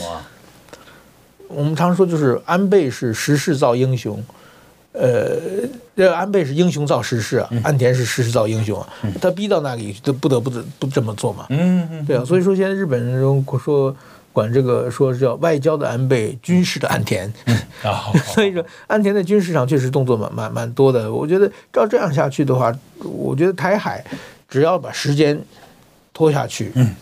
[1.49, 4.23] 我们常说就是安倍是时势造英雄。
[4.93, 5.39] 呃，
[5.97, 8.87] 这安倍是英雄造时势啊，安田是时势造英雄啊，
[9.23, 11.47] 他逼到那里就不得不得不这么做嘛。
[11.49, 13.19] 嗯嗯，对啊，所以说现在日本人
[13.59, 13.97] 说
[14.35, 17.33] 管这个说是叫外交的安倍，军事的安田。
[17.83, 21.11] 啊， 所以说安田在军事上确实动作蛮蛮蛮多的。
[21.11, 24.05] 我觉得照这样下去的话，我觉得台海
[24.47, 25.39] 只要把时间
[26.13, 26.95] 拖下去，嗯。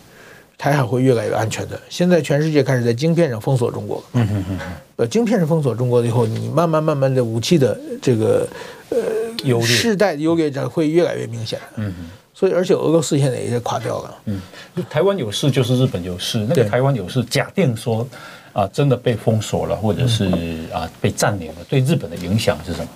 [0.61, 1.81] 台海会越来越安全的。
[1.89, 4.03] 现在全世界开始在晶片上封锁中国。
[4.13, 4.59] 嗯嗯嗯。
[4.97, 8.47] 呃，晶片上封锁中国以后，你慢慢慢慢的武器的这个
[8.89, 8.97] 呃
[9.43, 11.57] 优劣，世代的优劣将会越来越明显。
[11.77, 12.11] 嗯嗯。
[12.35, 14.15] 所以，而且俄罗斯现在也是垮掉了。
[14.25, 14.39] 嗯。
[14.87, 16.45] 台湾有事就是日本有事。
[16.47, 18.07] 那个台湾有事，假定说
[18.53, 20.25] 啊，真的被封锁了，或者是
[20.71, 22.87] 啊被占领了，对日本的影响是什么？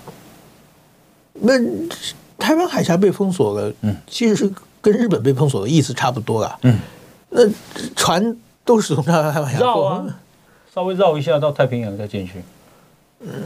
[1.34, 1.54] 那
[2.38, 4.52] 台湾海峡被封锁了，嗯，其实是
[4.82, 6.60] 跟日本被封锁的意思差不多了。
[6.62, 6.78] 嗯。
[7.36, 7.42] 那
[7.96, 10.06] 船都是从这样开绕啊，
[10.74, 12.42] 稍微绕一下到太平洋再进去。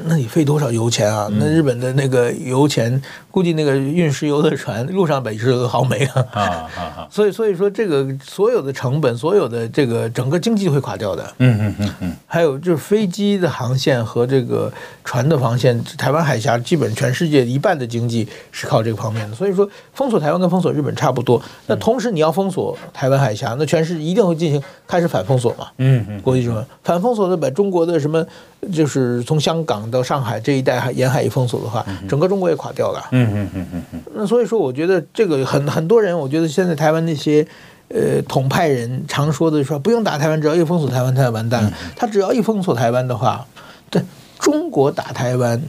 [0.06, 1.30] 那你费多少油钱啊？
[1.32, 6.26] 那日本的那个油钱，估计那个运石油的船路上本是个好美啊！
[6.32, 6.42] 啊
[6.76, 11.24] 啊 所以所以说，这个所有的成本，所有的这个整个经济会垮掉的。
[11.38, 12.16] 嗯嗯嗯嗯。
[12.28, 14.72] 还有就是飞机的航线和这个
[15.04, 19.36] 船的航线，台湾海峡基本全世界一半的经济是靠这个方面的。
[19.36, 21.42] 所以说，封锁台湾跟封锁日本差不多。
[21.68, 25.68] 那同时你要封锁台湾海峡，那全世界一定会进行开始反封锁嘛？
[25.78, 26.22] 嗯嗯。
[26.22, 28.26] 国际上反封锁的把中国的什么，
[28.74, 29.90] 就是从香港。
[29.90, 33.08] 到上海这一带沿海一封锁的话，整个中国也垮掉了。
[33.12, 34.02] 嗯嗯嗯嗯嗯。
[34.14, 37.46] 那所以说，我觉得这个很很多人，我觉得现在台湾那些
[37.90, 41.74] 呃统派人常说的说，不用打台湾，只要一封锁台湾，他就完蛋了。
[41.96, 43.46] 他只要一封锁台湾的话，
[43.90, 44.02] 对
[44.38, 45.62] 中国打台湾，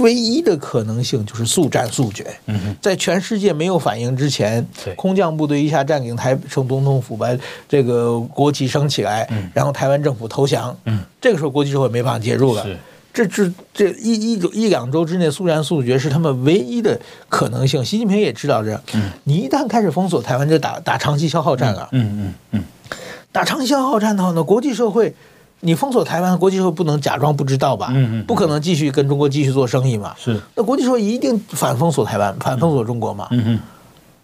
[0.00, 2.26] 唯一的可能性就是速战速决。
[2.46, 4.66] 嗯在全世界没有反应之前，
[4.96, 7.28] 空降部队一下占领台从总统府把
[7.68, 10.76] 这个国旗升起来，然后台湾政府投降。
[11.20, 12.66] 这个时候国际社会没办法介入了。
[13.16, 17.00] 这这这一一周一两周之内速战速决是他们唯一的
[17.30, 17.82] 可能性。
[17.82, 18.78] 习近平也知道这，
[19.24, 21.88] 你一旦开始封锁台湾，就打打长期消耗战了。
[21.92, 22.64] 嗯嗯嗯，
[23.32, 25.14] 打长期消耗战的话呢，国际社会，
[25.60, 27.88] 你封锁台湾，国际社会不能假装不知道吧？
[27.92, 30.14] 嗯嗯，不可能继续跟中国继续做生意嘛。
[30.18, 33.28] 是，那国际社会一定反封锁台湾，反封锁中国嘛。
[33.30, 33.60] 嗯嗯。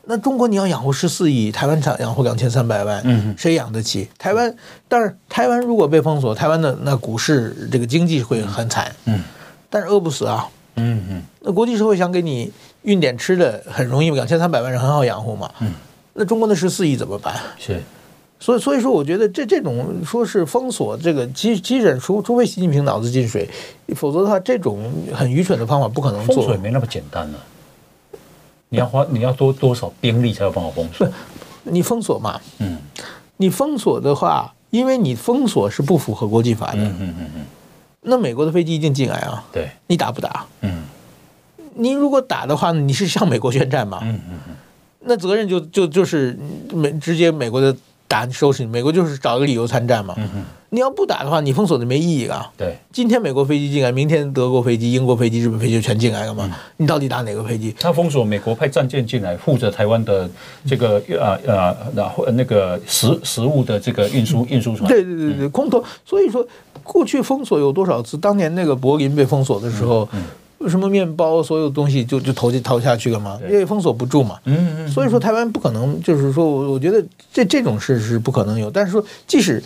[0.05, 4.09] 那中国你要养活十四亿，台湾产养活两千三百万，嗯，谁养得起？
[4.19, 4.53] 台湾，
[4.89, 9.23] 但是台湾如果被封锁，台湾的那股市这个经济会很惨，嗯，
[9.71, 12.51] 但是饿不死啊，嗯嗯，那国际社会想给你
[12.83, 15.73] 运点吃的很容易，两千三百万人很好养活嘛，嗯，
[16.15, 17.37] 那中国的十四亿怎么办？
[17.57, 17.81] 是，
[18.41, 23.49] 所以所以说，我觉得这这种说是封锁这个基基本，除除非习近平脑子进水，
[23.95, 27.52] 否则的话，这种很愚蠢的方法不可能做，封锁也没那么简单呢、啊。
[28.73, 31.07] 你要花，你要多多少兵力才有办法封锁？
[31.65, 32.41] 你封锁嘛？
[32.59, 32.79] 嗯，
[33.37, 36.79] 你封锁的话，因为你封锁是不符合国际法的。
[36.79, 37.45] 嗯嗯嗯嗯。
[38.01, 39.45] 那美国的飞机一定进来啊？
[39.53, 40.47] 对，你打不打？
[40.63, 40.83] 嗯，
[41.75, 44.01] 你如果打的话，你是向美国宣战嘛？
[44.03, 44.55] 嗯嗯嗯。
[45.01, 46.39] 那责任就就就是
[46.73, 47.77] 美直接美国的。
[48.09, 50.13] 打你收拾你，美国就是找个理由参战嘛。
[50.19, 52.51] 嗯哼，你要不打的话，你封锁就没意义啊。
[52.57, 56.49] 对，今天美国飞机进来，明天德国飞机、英国飞机、日本飞机就全进来了嘛。
[56.51, 57.75] 嗯、你到底打哪个飞机？
[57.79, 60.29] 他封锁美国派战舰进来，负责台湾的
[60.67, 64.89] 这个呃呃然后那个食食物的这个运输运输船。
[64.89, 65.85] 对对对对，空投。
[66.07, 66.43] 所以说，
[66.83, 68.17] 过去封锁有多少次？
[68.17, 70.09] 当年那个柏林被封锁的时候。
[70.13, 70.25] 嗯嗯
[70.69, 74.39] 什么面包，所有东西就就投进投下去了嘛，因为封锁不住嘛。
[74.45, 74.89] 嗯嗯。
[74.89, 78.71] 所以说台湾不可能，就是说，我我觉得这这种事是不可能有。
[78.71, 79.61] 但是说，即使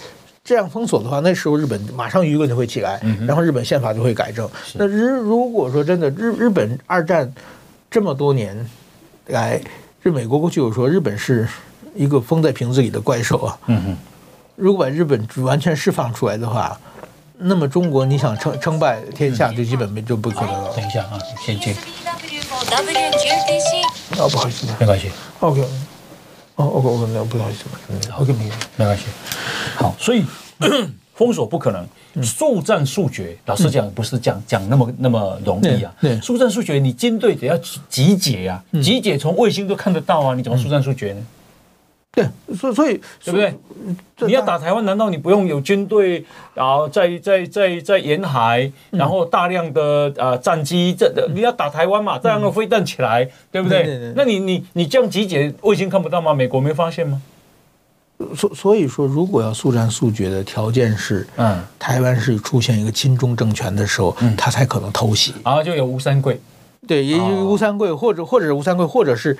[0.46, 4.48] 这样封锁的话，那时候日本马上舆论就会起来，然后日本宪法就会改正。
[4.74, 7.30] 那日如果说真的日日本二战
[7.90, 8.56] 这么多年
[9.26, 9.60] 来，
[10.02, 11.48] 这美国过去有说日本是
[11.94, 13.58] 一个封在瓶子里的怪兽啊。
[14.54, 16.78] 如果把日本完全释放出来的话。
[17.38, 20.72] 那么中国你想称称霸天下，就基本没就不可能了。
[20.74, 21.76] 等一下啊，先接。
[24.16, 25.10] 哦，不好意思，没关系。
[25.40, 25.62] OK，
[26.56, 29.04] 哦，OK，OK，没有，不好意思，嗯，OK，没没关系。
[29.76, 30.24] 好，所以
[31.14, 33.36] 封锁不可能，速战速决。
[33.46, 35.94] 老实讲，不是讲讲那么那么容易啊。
[36.00, 37.56] 对，速战速决，你军队得要
[37.88, 41.20] 集结啊，集结从卫星都看得到啊，你怎么速战速决呢？
[42.16, 42.26] 对，
[42.56, 43.54] 所以所以对不对？
[44.26, 46.24] 你要打台湾，难道你不用有军队，
[46.54, 54.14] 然后在在在在沿海，然后大量的呃战机，这的你要打台湾嘛，这样的飞弹起来，对不对？
[54.16, 56.32] 那你你你这样集结，卫星看不到吗？
[56.32, 57.20] 美国没发现吗？
[58.34, 65.34] 所所以说，如果要速战速决的条件是，嗯，台湾是出现一个亲中政权的时候，他才可能偷袭。
[65.44, 66.40] 然后就有吴三桂，
[66.88, 69.36] 对，也有吴三桂，或者或者是吴三桂，或者是。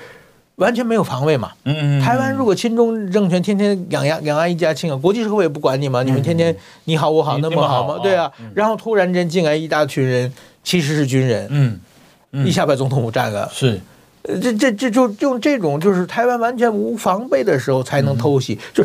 [0.57, 1.53] 完全没有防卫嘛？
[1.65, 2.03] 嗯嗯。
[2.03, 7.99] 台湾如果亲中政权天天两岸两岸一家亲啊，国际社会也不管你嘛，你们天天你好我好那么好吗？
[8.03, 8.31] 对啊。
[8.55, 10.33] 然后突然间进来一大群人，
[10.65, 13.49] 其实是军人，嗯，一下把总统府占了。
[13.53, 13.81] 是，
[14.25, 18.85] 这这这就用这种就是台湾完全无防备的时候才能偷袭，就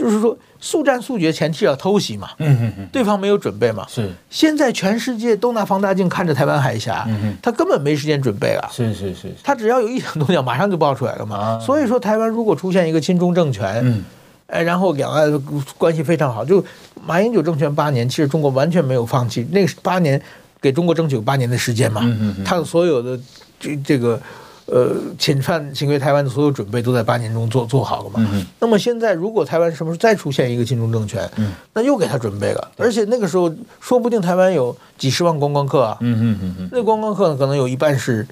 [0.00, 0.36] 就是说。
[0.62, 4.10] 速战速决，前提要偷袭嘛，嗯嗯嗯，对方没有准备嘛，是。
[4.28, 11.58] 现在全世界都拿放大镜看着台湾海峡，嗯嗯，他根本没时间准备啊，是是是，他只要有一点动静，马上就爆出来了嘛。
[11.58, 14.04] 所以说，台湾如果出现一个亲中政权，嗯，
[14.48, 15.32] 哎，然后两岸
[15.78, 16.62] 关系非常好，就
[17.06, 20.20] 马英九政权八年，其实中国完全没有放弃，那个八年
[20.60, 23.18] 给中国争取八年的时间嘛，嗯嗯，他的所有的
[23.58, 24.20] 这这个。
[24.70, 28.26] 呃，侵犯侵略台湾的所有准备都在八年中做做好了嘛？
[28.32, 38.26] 嗯、那么现在如果台湾什么时候再出现一个亲中政权，嗯、那又给他准备了，而且那个时候说不定台湾有几十万观光客啊，嗯嗯嗯，那观光客可能有一半是。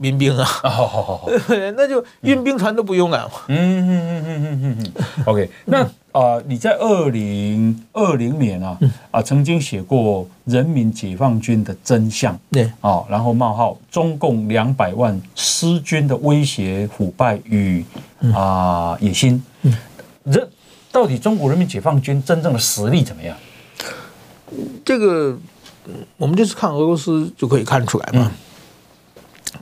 [0.00, 1.28] 民兵啊， 好好好，
[1.78, 3.24] 那就运兵船都不用啊。
[3.46, 5.04] 嗯嗯嗯嗯嗯嗯。
[5.26, 8.78] OK，那啊，你在二零二零年啊
[9.10, 12.72] 啊，曾经写过《人民解放军的真相》对。
[12.80, 17.84] 啊，然后冒号中共两百万师军的威胁、腐败与
[18.32, 19.44] 啊野心。
[20.32, 20.48] 这
[20.90, 23.36] 到底中国人民解放军真正的实力怎么样？
[24.86, 25.38] 这个
[26.16, 28.32] 我们这次看俄罗斯就可以看出来嘛。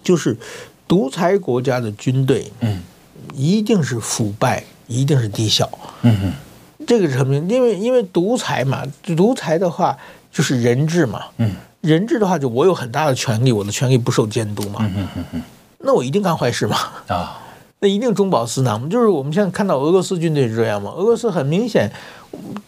[0.05, 0.39] 就是
[0.87, 2.81] 独裁国家的军队，嗯，
[3.35, 5.69] 一定是腐败，一定是低效，
[6.03, 6.33] 嗯哼，
[6.87, 7.35] 这个是什么？
[7.37, 8.83] 因为因为独裁嘛，
[9.17, 9.97] 独裁的话
[10.33, 15.43] 就是人治嘛，嗯，人治的话就我有很大的权利，我的权利不受监督嘛，嗯哼哼，
[15.79, 16.77] 那我一定干坏事嘛，
[17.09, 17.41] 啊，
[17.81, 18.89] 那一定中饱私囊嘛。
[18.89, 21.91] 就是我们现在看到俄罗斯军队是这样嘛，俄罗斯很明显，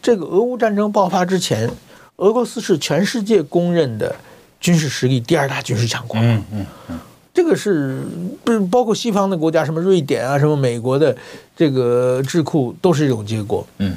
[0.00, 1.70] 这个俄乌战争爆发之前，
[2.16, 4.14] 俄罗斯是全世界公认的
[4.60, 6.98] 军事实力第二大军事强国，嗯嗯嗯。
[7.36, 8.00] 这个是
[8.44, 11.14] 不是包括西方的国家，什么瑞典啊，什么美国的
[11.54, 13.66] 这个智库，都是这种结果。
[13.76, 13.94] 嗯，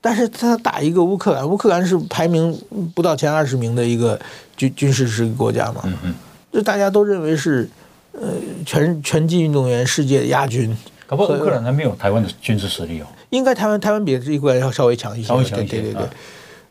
[0.00, 2.58] 但是他打一个乌克兰，乌克兰是排名
[2.94, 4.18] 不到前二十名的一个
[4.56, 5.82] 军军事实力国家嘛。
[5.84, 6.14] 嗯嗯，
[6.50, 7.68] 就大家都认为是
[8.12, 8.30] 呃
[8.64, 10.74] 拳拳击运动员世界亚军。
[11.06, 13.06] 可不，乌克兰还没有台湾的军事实力哦。
[13.28, 15.28] 应该台湾台湾比这一块要稍微强一些。
[15.28, 15.76] 稍微强一些。
[15.76, 16.06] 对对对。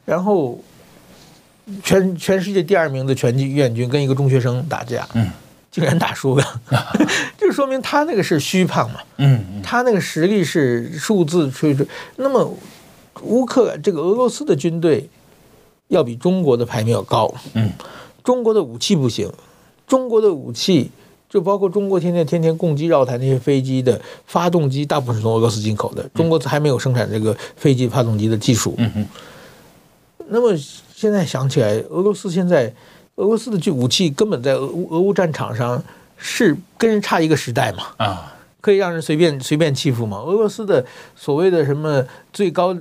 [0.03, 0.59] 然后
[1.83, 5.07] 全全世界第二名的拳击院军跟一个中学生打架。
[5.13, 5.29] 嗯。
[5.71, 6.61] 竟然打输了，
[7.39, 8.99] 就说明他那个是虚胖嘛。
[9.17, 11.87] 嗯，他那个实力是数字吹吹。
[12.17, 12.53] 那么，
[13.23, 15.09] 乌克这个俄罗斯的军队
[15.87, 17.33] 要比中国的排名要高。
[17.53, 17.71] 嗯，
[18.21, 19.31] 中国的武器不行，
[19.87, 20.91] 中国的武器
[21.29, 26.05] 就包括中国天天天天攻击绕台那些飞机的发动机，大部分是从俄罗斯进口的。
[26.13, 28.75] 中国还没有生产这个飞机发动机的技术。
[28.77, 29.07] 嗯嗯。
[30.27, 30.53] 那么
[30.93, 32.73] 现在想起来，俄罗斯现在。
[33.21, 35.81] 俄罗斯的这武器根本在俄俄乌战场上
[36.17, 37.83] 是跟人差一个时代嘛？
[37.97, 40.17] 啊，可以让人随便随便欺负嘛？
[40.17, 40.83] 俄罗斯的
[41.15, 42.03] 所谓的什么
[42.33, 42.75] 最高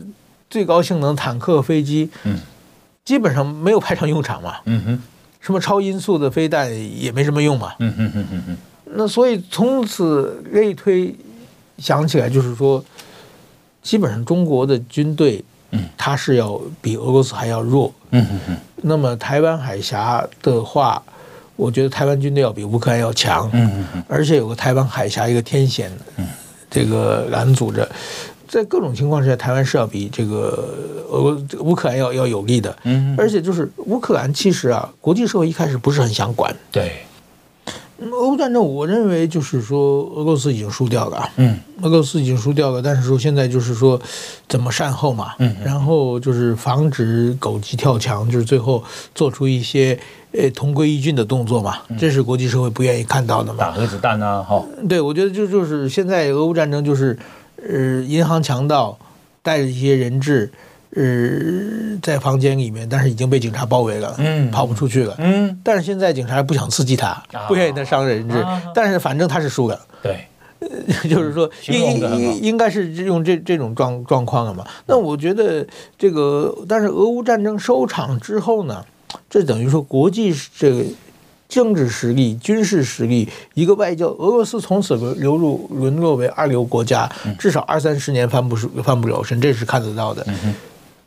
[0.49, 2.39] 最高性能坦克、飞机，嗯，
[3.05, 4.57] 基本上没有派上用场嘛。
[4.65, 5.03] 嗯哼，
[5.41, 7.75] 什么超音速的飞弹也没什么用嘛。
[7.79, 8.57] 嗯哼哼哼哼。
[8.93, 11.15] 那所以从此类推
[11.77, 12.83] 想起来，就是说，
[13.83, 15.45] 基本上中国的军队。
[15.73, 17.95] 嗯，它是要比俄罗斯还要弱。
[18.11, 18.57] 嗯嗯嗯。
[18.83, 21.03] 那么台湾海峡的话，
[21.57, 23.49] 我觉得台湾军队要比乌克兰要强。
[23.53, 24.05] 嗯嗯嗯。
[24.09, 26.27] 而且有个台湾海峡一个天险，嗯，
[26.71, 27.89] 这个拦阻着，
[28.49, 30.75] 在各种情况之下，台湾是要比这个
[31.11, 32.77] 俄乌克兰要要有利的。
[32.85, 36.55] 嗯，而且就是乌克兰其实啊，国际社会一开始不是很想管。
[36.73, 36.93] 对。
[38.01, 41.29] 俄乌战争，我认为就是说，俄罗斯已经输掉了。
[41.37, 44.01] 嗯，俄罗斯已经输掉了，但是说现在就是说，
[44.49, 45.35] 怎么善后嘛？
[45.39, 48.83] 嗯，然后就是防止狗急跳墙，就是最后
[49.15, 49.99] 做出一些
[50.33, 51.77] 呃同归于尽的动作嘛。
[51.99, 53.59] 这是国际社会不愿意看到的嘛。
[53.59, 54.65] 打核子弹啊，哈。
[54.89, 57.19] 对，我觉得就就是现在俄乌战争就是，
[57.69, 58.99] 呃，银行强盗
[59.43, 60.51] 带着一些人质。
[60.97, 70.27] 呃，在房间里面，但是已经被警察包围了，嗯，跑不出去了，嗯，但是现在警察不想刺激他，啊、不愿意他伤人质，啊、但是反正他是输了，对，
[71.09, 74.67] 就是说应应应该是用这这种状状况了嘛。
[74.87, 75.65] 那我觉得
[75.97, 78.85] 这个，但是俄乌战争收场之后呢，
[79.29, 80.83] 这等于说国际这个
[81.49, 90.25] 政治实力、军事实力，一个外交，俄罗斯从此流入沦落为二流国家，至少二三十年翻不翻不了身，这是看得到的。
[90.27, 90.53] 嗯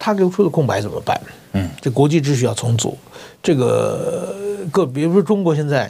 [0.04, 1.18] 他留出的空白怎么办？
[1.54, 2.98] 嗯，这国际秩序要重组。
[3.42, 4.36] 这个
[4.70, 5.90] 个，比如说中国现在，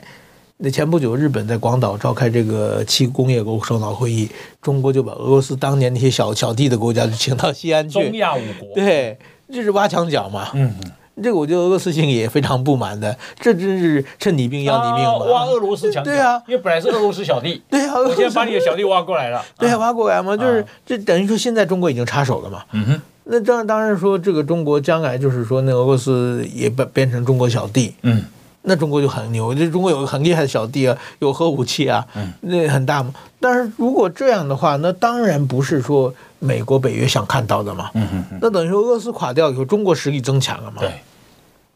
[0.57, 4.29] 那前不久日本在广岛召开这个七工业国首脑会议，
[4.61, 7.93] 中国就把俄罗斯当年那些小小弟的国家就请到西安去。
[7.93, 8.75] 中亚五国。
[8.75, 9.17] 对，
[9.51, 10.51] 这是挖墙脚嘛。
[10.53, 10.91] 嗯嗯，
[11.23, 15.25] 这个我觉得俄罗斯心里也非常不满的，这真是趁你病要你命嘛。
[15.25, 16.03] 挖俄罗斯墙。
[16.03, 17.63] 对啊，因为本来是俄罗斯小弟。
[17.67, 19.43] 对啊，我现在把你的小弟挖过来了。
[19.57, 22.63] 对啊，挖过来嘛，就是这等于说现在中国已经插手了嘛。
[22.73, 23.01] 嗯哼。
[23.25, 28.23] 那当然，当然说这个中国将来就是说，那俄罗斯也变变成中国小弟，嗯，
[28.63, 33.13] 那中国就很牛，这中国有个很厉害的小弟啊，有核武器啊，嗯，那很大嘛。
[33.39, 40.77] 但是如果这样的话，那当然不是说美国、北约想看到的嘛，嗯嗯，那等于说俄罗斯垮掉以后，中国实力增强了嘛。
[40.79, 40.91] 对。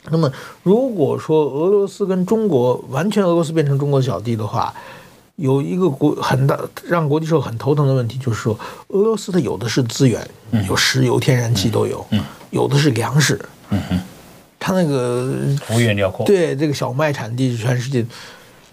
[0.10, 0.32] 那么
[0.64, 4.74] 如果说俄罗斯跟中国完全俄罗斯变成中国小弟的话，
[5.38, 10.28] 有一个国很大让国际社会很头疼的问题，就是说，俄罗斯它有的是资源，
[10.68, 12.04] 有石油、天然气都有，
[12.50, 13.40] 有的是粮食，
[14.60, 15.32] 它那个
[15.64, 18.04] 幅员辽阔，对这个小麦产地是全世界，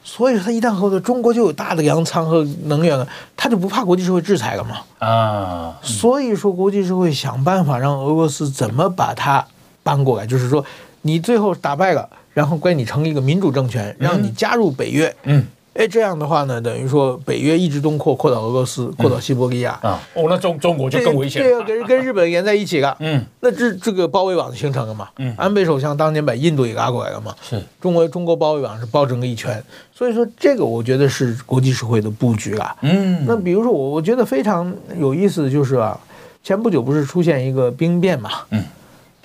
[0.03, 3.07] 所以说它一旦合作，中国就有大的粮仓和能源了，
[3.37, 5.07] 它就不怕国际社会制裁了嘛？
[5.07, 9.47] 啊，所以说国际社会想办法让俄罗斯怎么把它
[9.83, 10.65] 搬过来，就是说
[11.03, 15.47] 你最后打败了，然后归你成立一个民主政权，让你加入北约，嗯。
[15.75, 20.01] 哎，这样的话呢，等于说北约一直东扩，扩到俄罗斯，扩到西伯利亚啊。
[20.15, 21.49] 哦，那中中国就更危险了。
[21.49, 22.97] 对啊，跟跟 日本连在一起了。
[23.01, 25.09] 嗯，那这这个包围网形成了嘛？
[25.19, 27.35] 嗯，安倍首相当年把印度也拉过来了嘛？
[27.43, 29.61] 是，中国中国包围网是包整个一圈。
[29.93, 32.77] 所以说，这个我觉得是国际社会的布局了。
[32.83, 35.99] 嗯，那比如说我我觉得非常有意思的就是啊，
[36.45, 38.31] 前不久不是出现一个兵变嘛？
[38.51, 38.63] 嗯，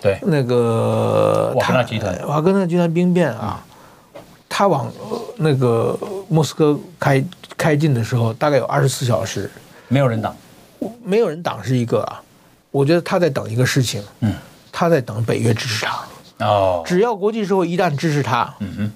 [0.02, 3.64] 对，那个瓦格纳集团，瓦格纳集团兵变啊。
[4.60, 4.92] 他往
[5.38, 5.98] 那个
[6.28, 7.24] 莫斯科开
[7.56, 9.50] 开进的时候，大概有二十四小时，
[9.88, 10.36] 没有人挡，
[11.02, 12.22] 没有人挡是一个啊。
[12.70, 14.36] 我觉得他在等一个事情，嗯，
[14.70, 16.46] 他在等北约支持他。
[16.46, 18.92] 哦，只要国际社会一旦支持他，嗯哼，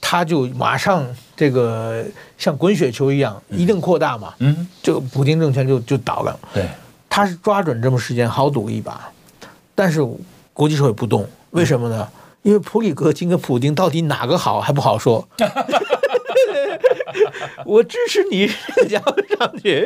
[0.00, 2.02] 他就马上这个
[2.38, 6.40] 像滚雪球一样，一定扩大嘛，嗯，就普京政权就就倒了。
[6.54, 6.66] 对，
[7.06, 9.12] 他是抓准这么时间，好赌一把，
[9.74, 10.00] 但是
[10.54, 12.08] 国际社会不动，为什么呢？
[12.46, 15.28] 因为普里戈金跟普京到底哪个好还不好说，
[17.66, 19.84] 我支持你这个家伙上去，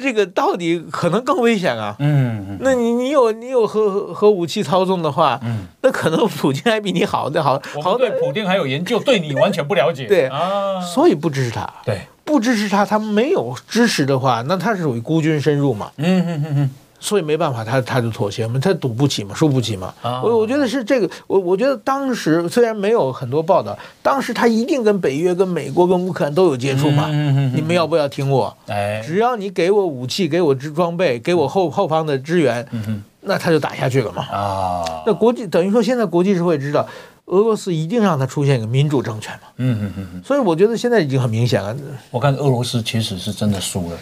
[0.00, 1.96] 这个到底可能更危险啊。
[1.98, 7.60] 嗯，那你你有你有核核武器操纵的话，嗯，那可能普京还比你好的好。
[7.82, 10.04] 好对普京还有研究，对你完全不了解。
[10.04, 11.68] 对啊，所以不支持他。
[11.84, 15.90] 对，不支持他，他没有支持的话，那他是属于孤军深入嘛。
[15.96, 16.70] 嗯嗯嗯嗯。
[17.00, 19.94] 所以没办法，他他就妥协嘛，他赌不起嘛，输不起嘛。
[20.02, 20.40] 我、oh.
[20.40, 27.06] 我觉得是这个，我我觉得当时虽然没有很多报道，当时他一定跟北约、跟美国、跟乌克兰都有接触嘛。
[27.06, 27.54] Mm hmm.
[27.54, 28.56] 你们要不要听我？
[28.66, 33.00] 哎，只要你给我武器、给我支装备、给我后后方的支援，mm hmm.
[33.20, 34.22] 那他就打下去了嘛。
[34.30, 35.02] 啊，oh.
[35.06, 36.86] 那国际等于说现在国际社会知道。
[37.30, 39.48] 俄罗斯一定让他出现一个民主政权嘛？
[39.58, 41.76] 嗯嗯嗯，所以我觉得现在已经很明显了。
[42.10, 43.98] 我看俄罗斯其实是真的输了。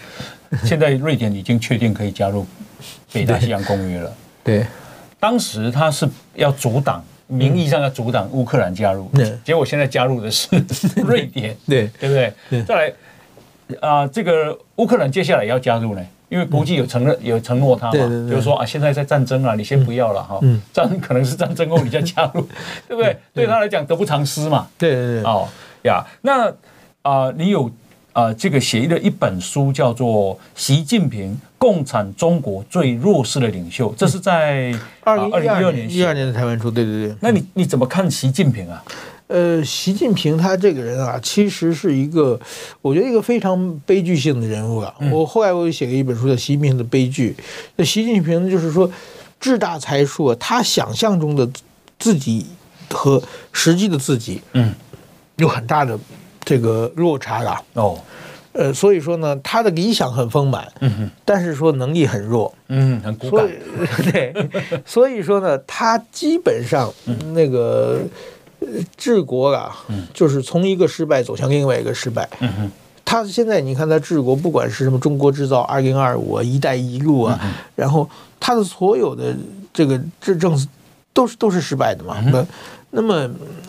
[0.65, 2.47] 现在瑞典已经确定可以加入
[3.13, 4.13] 北大西洋公约了。
[4.45, 4.67] 对，
[5.19, 9.11] 当时他是要阻挡，名义上要阻挡乌克兰加入，
[9.45, 10.49] 结果现在加入的是
[11.03, 12.15] 瑞典，对对不
[12.51, 12.63] 对？
[12.63, 12.93] 再来
[13.81, 16.07] 啊，这个乌克兰接下来要加入呢？
[16.29, 17.93] 因为国际有承认有承诺他嘛，
[18.29, 20.41] 就是说啊，现在在战争啊，你先不要了哈，
[20.73, 22.43] 战可能是战争后你再加入，
[22.89, 23.17] 对不对？
[23.33, 24.67] 对他来讲得不偿失嘛。
[24.77, 25.23] 对对对。
[25.23, 25.49] 哦
[25.85, 26.53] 呀，那
[27.03, 27.71] 啊，你有
[28.17, 36.71] 啊这个写的一本书叫做《习近平：共产中国最弱势的领袖》，这是在二零一二年一二年的台湾出。
[36.71, 37.17] 对对对。
[37.21, 38.83] 那你你怎么看习近平啊？
[39.27, 42.41] 呃，习近平他这个人啊，其实是一个，
[42.81, 44.95] 我觉得一个非常悲剧性的人物啊。
[45.01, 47.37] 嗯、我后来我又写了一本书叫《习近平的悲剧》。
[47.77, 48.91] 那习近平就是说，
[49.39, 51.47] 志大才疏，他想象中的
[51.99, 52.47] 自己
[52.89, 54.73] 和实际的自己，嗯，
[55.37, 55.99] 有很大的
[56.47, 57.61] 这个落差啊。
[57.75, 57.99] 哦，
[58.53, 60.67] 呃，所以说呢，他的理想很丰满，
[61.27, 63.47] 但是说能力很弱，嗯，很骨感。
[64.11, 64.33] 对，
[64.87, 66.91] 所以说呢，他基本上
[67.35, 68.01] 那个。
[68.97, 69.77] 治国啊，
[70.15, 72.27] 就是从一个失败走向另外一个失败。
[72.41, 72.71] 嗯哼，
[73.05, 77.39] 他现在你看他治国，不管是什么中国制造、二零二五啊、一带一路啊，
[77.77, 78.09] 然后
[78.41, 79.37] 他的所有的
[79.75, 80.67] 这个这政策
[81.13, 82.19] 都是都是失败的嘛。
[82.33, 82.45] 那
[82.99, 83.29] 那么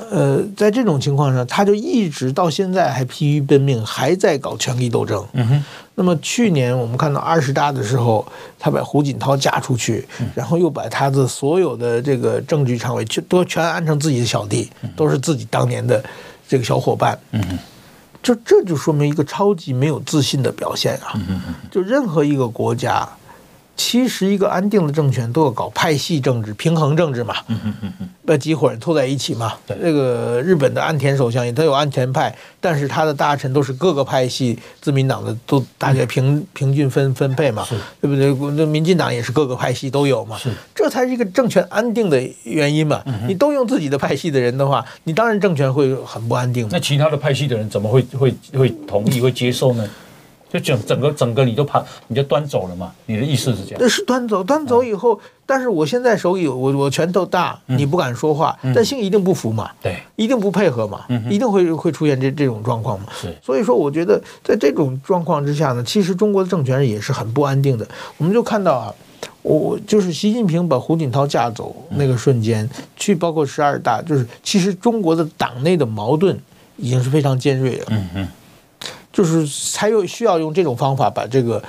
[0.09, 5.21] 呃，在这种情况下，他就一直到现在还疲于奔命，还在搞权力斗争。
[5.34, 5.63] 嗯哼。
[5.95, 8.25] 那么去年我们看到二十大的时候，
[8.57, 16.01] 他把胡锦涛嫁出去，然后又把他的所有的这个政治常委全都全安成自己的小弟，都是自己当年的
[16.47, 17.19] 这个小伙伴。
[17.32, 17.59] 嗯嗯，
[18.23, 21.19] 这这就说明一个超级没有自信的表现啊！
[21.69, 23.05] 就任何一个国家。
[23.78, 29.53] 其实一个安定的政权都要搞派系政治、平衡政治嘛，嗯嗯嗯嗯，把几伙人凑在一起嘛。
[29.80, 37.65] 那个日本的安田首相也，他有安田派，但是他的大臣都是各个派系，自民党的都大概平平均分分配嘛，
[38.01, 38.34] 对不对？
[38.57, 40.38] 那民进党也是各个派系都有嘛，
[40.73, 43.03] 这才是一个政权安定的原因嘛。
[43.28, 46.67] 你都用自己的派系的人的话，你当然政权会很不安定。
[46.71, 49.88] 那其他的派系的人怎么会会会同意会接受呢？
[50.49, 52.91] 就整整个整个你都爬，你就端走了嘛？
[53.05, 53.77] 你的意思是这样？
[53.79, 59.69] 那是端走，端走以后，但是我现在手里我我拳头大，你不敢说话，但心里一定不服嘛？
[59.81, 61.05] 对，一定不配合嘛？
[61.29, 63.07] 一定会会出现这这种状况嘛？
[63.13, 67.85] 是，所以说我觉得在这种状况之下呢，其实中国的政权也是很不安定的。
[68.17, 68.93] 我们就看到啊，
[69.41, 76.39] 我就是习近平把胡锦涛架走那个瞬间，去包括十二大，就是其实中国的党内的矛盾
[76.77, 77.85] 已经是非常尖锐了。
[77.89, 78.27] 嗯嗯。
[79.18, 81.59] 就是才有需要用这种方法把这个，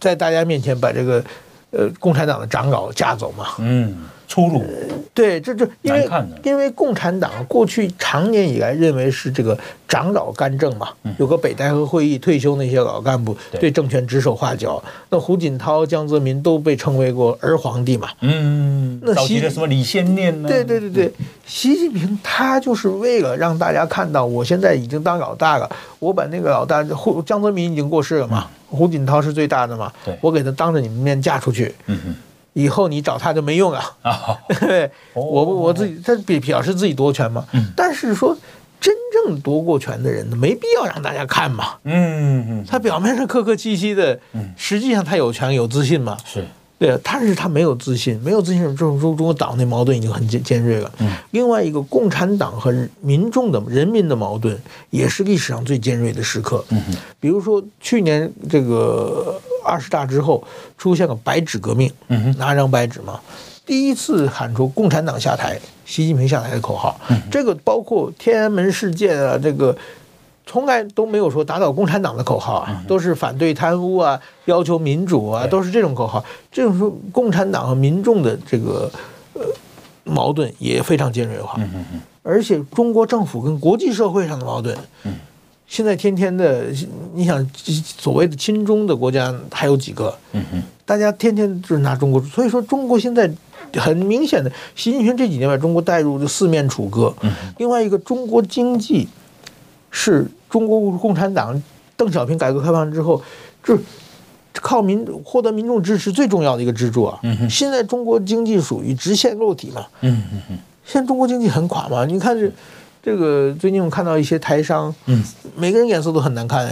[0.00, 1.24] 在大家面前把这个，
[1.72, 3.46] 呃，共产党的长老架走嘛。
[3.58, 3.96] 嗯。
[4.28, 4.64] 出路，
[5.14, 6.08] 对，这这因为
[6.42, 9.56] 因为共产党过去常年以来认为是这个
[9.86, 18.08] 长老干政嘛，有个北戴河会议退休那些老干部对政权指手画脚，那胡锦涛、江泽民都被称为过儿皇帝嘛。
[18.20, 20.48] 嗯，那习的什么李先念呢？
[20.48, 21.12] 对对对对，
[21.46, 25.70] 习近平他就是为了让大家看到我现在已经当老大了，
[26.00, 31.72] 我把那个老大胡江泽民已经过世了嘛，胡锦涛是最大的嘛，我给他当着你们面嫁出去。
[31.86, 32.16] 嗯哼。
[32.56, 33.84] 以后你找他就没用啊！
[35.12, 37.44] 我我自己他表表示自己夺权嘛，
[37.76, 38.34] 但是说
[38.80, 41.74] 真正夺过权的人，没必要让大家看嘛。
[41.84, 44.18] 嗯嗯，他表面上客客气气的，
[44.56, 46.16] 实际上他有权有自信嘛。
[46.24, 46.46] 是，
[46.78, 50.90] 对，但是他没有自信，没有自信，这种中中国党内矛盾已经很尖尖锐了。
[51.32, 56.64] 另外一个共产党和民众的人民的矛盾，也是历史上最尖锐的时刻。
[56.70, 56.82] 嗯，
[57.20, 59.38] 比如说去年这个。
[59.66, 60.42] 二十大之后
[60.78, 61.90] 出现了白纸革命，
[62.38, 63.20] 拿张白纸嘛，
[63.66, 66.98] 第一次喊出共产党下台、习近平下台的口号。
[67.30, 69.76] 这个包括天安门事件啊，这个
[70.46, 76.24] 从来都没有说打倒共产党的口号啊，都是反对贪污啊，要求民主啊，都是这种口号。
[76.52, 78.88] 这种说共产党和民众的这个
[79.34, 79.42] 呃
[80.04, 81.60] 矛盾也非常尖锐化，
[82.22, 84.76] 而且中国政府跟国际社会上的矛盾。
[85.68, 86.66] 现在天天的，
[87.12, 87.44] 你想
[87.98, 90.16] 所谓的亲中的国家还有几个？
[90.32, 93.28] 嗯哼，大家天天就是拿中国，所以说中国现在
[93.74, 97.12] 很明显的，习近平这几年把中国带入的四面楚歌。
[97.22, 99.08] 嗯，另外一个中国经济
[99.90, 101.60] 是中国共产党
[101.96, 103.20] 邓小平改革开放之后，
[103.64, 103.82] 就是
[104.52, 107.20] 靠民获得民众支持最重要的一个支柱啊。
[107.50, 109.84] 现在中国经济属于直线落体嘛。
[110.02, 112.50] 嗯哼哼，现在中国经济很垮嘛，你看这。
[113.06, 115.22] 这个最近我看到一些台商，嗯，
[115.54, 116.68] 每个人脸色都很难看。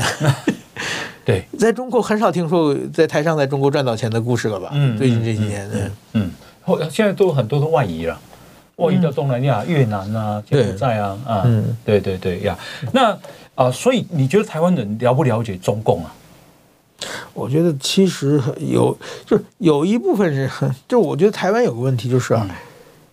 [1.25, 4.69] 对， 在中国很少听说在台上在中国赚到钱的故事了吧？
[4.73, 6.31] 嗯，最近这几年，嗯嗯，
[6.65, 8.19] 后现在都很多都外移了，
[8.79, 12.59] 外移到东南亚、越南啊、柬埔寨啊，啊，嗯，对对对呀。
[12.91, 13.17] 那
[13.55, 16.13] 啊，所以你觉得台湾人了不了解中共啊？
[17.33, 20.51] 我觉得其实有，就是有一部分人，
[20.89, 22.45] 就我觉得台湾有个问题就是啊，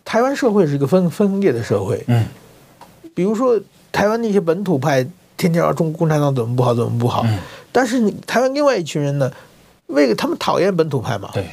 [0.04, 2.26] 台湾社会是一个分分裂的社会，嗯。
[3.14, 3.60] 比如说，
[3.92, 5.04] 台湾那些本土派
[5.38, 7.26] 天天说中国共产党怎么不好，怎么不好。
[7.72, 9.32] 但是你台湾另外一群人呢，
[9.88, 11.48] 为了他们讨厌本土派嘛，对，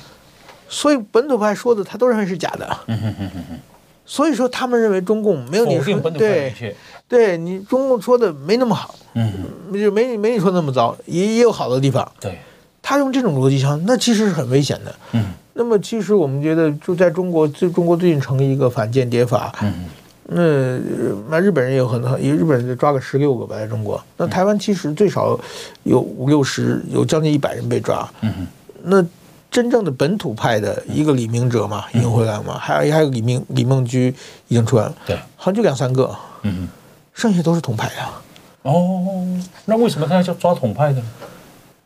[0.69, 2.79] 所以本土派说的他都认为是假的。
[2.87, 3.59] 嗯哼哼哼哼。
[4.05, 6.75] 所以说他们认为中共没有你说对，
[7.07, 9.31] 对你中共说的没那么好，嗯，
[9.73, 12.11] 就没没你说那么糟，也也有好的地方。
[12.19, 12.39] 对，
[12.81, 14.95] 他用这种逻辑想，那其实是很危险的。
[15.13, 19.55] 嗯，那么其实我们觉得就在中国，就中国最近成立一个反间谍法。
[19.61, 19.85] 嗯。
[20.31, 20.79] 那
[21.31, 23.99] 那日本人也有很多，日本人就抓个十六个吧，在中国。
[24.19, 25.39] 那台湾其实最少
[25.85, 28.07] 有五六十，有将近一百人被抓。
[28.21, 28.47] 嗯哼。
[28.83, 29.05] 那
[29.51, 34.15] 真正的本土派的一个李明哲嘛，已经回来了嘛，还有还有李明李梦居
[34.49, 34.95] 已经出来了。
[35.07, 36.15] 对，好像就两三个。
[36.43, 36.69] 嗯哼。
[37.15, 37.95] 剩下都是统派的。
[38.63, 39.25] 哦，
[39.65, 41.07] 那为什么他要叫抓统派的呢？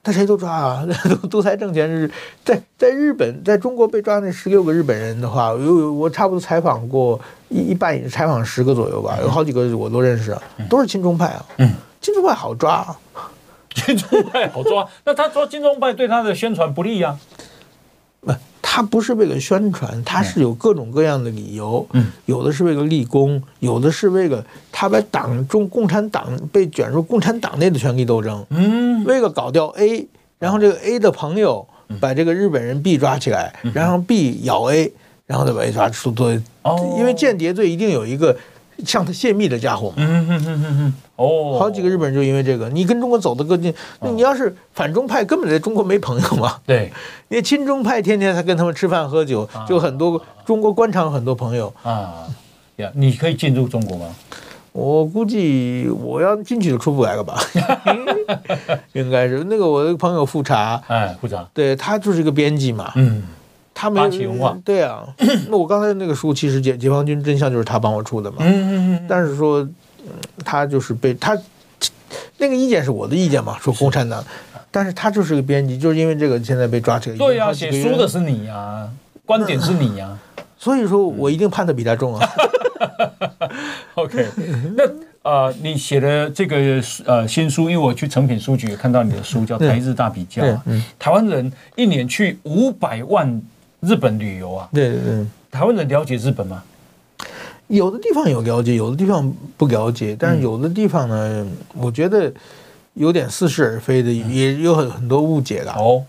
[0.04, 0.84] 他谁都抓啊！
[1.04, 2.10] 独独裁政权是
[2.44, 10.36] 在在日本，在中国被抓那十六个日本人的话，有我差不多采访过一一半，也采访十个左右吧，有好几个我都认识，
[10.68, 11.46] 都是亲中派啊。
[11.58, 12.98] 嗯，亲中派好抓啊，
[13.76, 14.84] 亲中派好抓。
[15.04, 17.16] 那他抓亲中派对他的宣传不利呀？
[18.22, 21.86] 不，他不是为了宣传，他是有各种各样的理由。
[21.92, 28.46] 嗯，有的是为了立功，有的是为了他把党中共产党被卷入共产党内的权力斗争。
[28.50, 30.06] 嗯，为了搞掉 A，
[30.38, 31.66] 然后这个 A 的朋友
[32.00, 34.92] 把这个日本人 B 抓起来，然后 B 咬 A，
[35.26, 36.32] 然后再把 A 抓出做。
[36.62, 38.36] 哦，因为间谍罪一定有一个。
[38.84, 46.56] 向他泄密的家伙，嗯嗯嗯嗯嗯，哦，好几个日本人就因为这个，你跟中国走得更近，那你要是反中派，根本在中国没朋友嘛。
[46.66, 46.92] 对，
[47.28, 52.26] 你亲中派天天他跟他们吃饭喝酒，就很多中国官场很多朋友啊。
[52.76, 54.06] 呀，你可以进入中国吗？
[54.72, 57.38] 我估计我要进去就出不来了吧？
[58.94, 63.22] 应该是那个我的朋友富察，哎，富察，对他就是一个编辑嘛，嗯。
[63.82, 65.02] 他没有对啊，
[65.50, 68.36] 那我刚才那个书其实解解放军真相就是他帮我出的嘛。
[68.38, 69.06] 嗯嗯嗯。
[69.08, 69.68] 但是说，
[70.44, 71.36] 他就是被他
[72.38, 74.24] 那个意见是我的意见嘛，说共产党，
[74.70, 77.16] 但是他就是个编辑，就是因为这个现在被抓起来。
[77.16, 78.88] 对呀，写书的是你呀，
[79.26, 80.16] 观点是你呀，
[80.56, 82.28] 所以说我一定判的比他重啊。
[83.94, 84.28] OK，
[84.76, 84.84] 那
[85.28, 86.56] 呃，你写的这个
[87.04, 90.40] 呃新书，因为我去诚品书局看到你的书叫《台日大比较》，
[91.00, 93.42] 台湾人一年去五百万。
[93.82, 96.62] 日本旅游啊，对对对，台湾人了解日本吗？
[97.66, 102.32] 有的地方有了解，有的地方不了解，但是有的地方呢，嗯、我觉得
[102.94, 105.72] 有点似是而非的，嗯、也有很很多误解的。
[105.72, 106.00] 哦，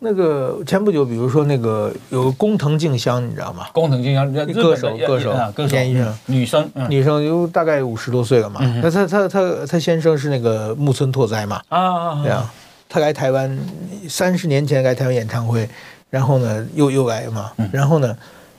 [0.00, 3.66] 那个前不久，比如说那个有个宫藤静香，你知道吗？
[3.72, 8.60] 工藤静香，歌手歌手歌手演员女生，女生有大概五十多岁了嘛。
[8.82, 11.62] 那、嗯、他他他他先生是那个木村拓哉嘛？
[11.70, 12.52] 啊，对啊，
[12.90, 13.58] 他来台湾
[14.06, 15.68] 三十年前来台湾演唱会。
[16.10, 17.52] 然后呢，又又来嘛。
[17.72, 18.14] 然后呢，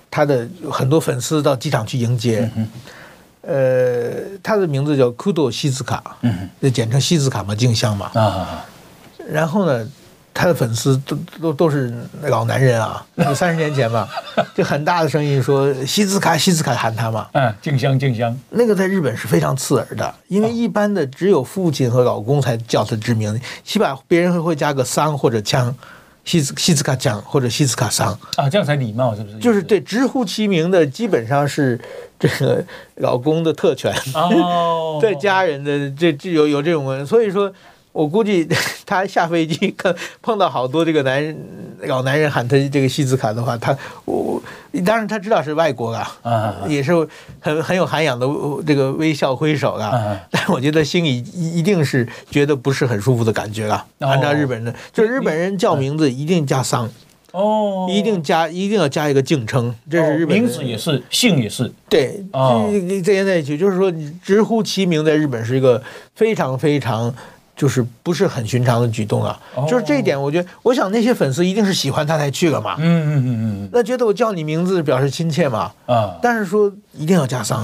[0.09, 2.49] 他的很多粉丝到机场去迎接。
[3.41, 4.11] 呃，
[4.43, 6.17] 他的名字叫库多西斯卡，
[6.61, 8.11] 就简称西斯卡嘛，静香嘛。
[8.13, 8.65] 啊
[9.29, 9.87] 然后呢，
[10.33, 11.93] 他的粉丝都都都是
[12.23, 14.07] 老男人啊，三十年前嘛，
[14.55, 17.27] 就很大的声音说西斯卡西斯卡喊他嘛。
[17.33, 18.35] 嗯，静香静香。
[18.49, 25.75] 那个在日本是非常刺耳的，因为一般的只有父亲和老公才叫他之名，起码别人会加个桑或者枪。
[26.23, 29.37] 西斯西斯卡奖或者西斯卡桑啊，这样才礼貌，是不是？
[29.39, 31.79] 就是对直呼其名的，基本上是
[32.19, 32.63] 这个
[32.95, 37.51] 老公的特权哦， 对家人的这这有有这种人，所以说。
[37.91, 38.47] 我估计
[38.85, 41.37] 他下飞机，看 碰到好多这个男人
[41.83, 44.41] 老男人喊他这个西子卡的话，他我
[44.85, 46.91] 当然他知道是外国啊，啊也是
[47.39, 48.25] 很很有涵养的
[48.65, 53.85] 这个微笑挥手啊，啊但我觉得心里一一定是觉得不是很舒服的感觉啊。
[53.99, 56.89] 哦、按照日本人的，就日本人叫名字一定加桑
[57.33, 63.91] 哦，一定加一定要加一个敬称，这是日本、哦、名字也是姓也是对这，这连在一起就是说
[64.23, 65.83] 直呼其名在日本是一个
[66.15, 67.13] 非常非常。
[67.61, 69.39] 就是不是很寻常的举动啊，
[69.69, 77.63] 就是这一点，我觉得，我想那些粉丝一定是喜欢他才去了嘛，嗯嗯嗯嗯，那觉得我叫你名字表示亲切嘛，啊，但是说一定要加桑，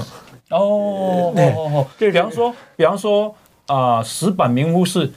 [0.50, 3.34] 哦哦哦，对，比方说，比方说
[3.66, 5.12] 啊，石板名屋是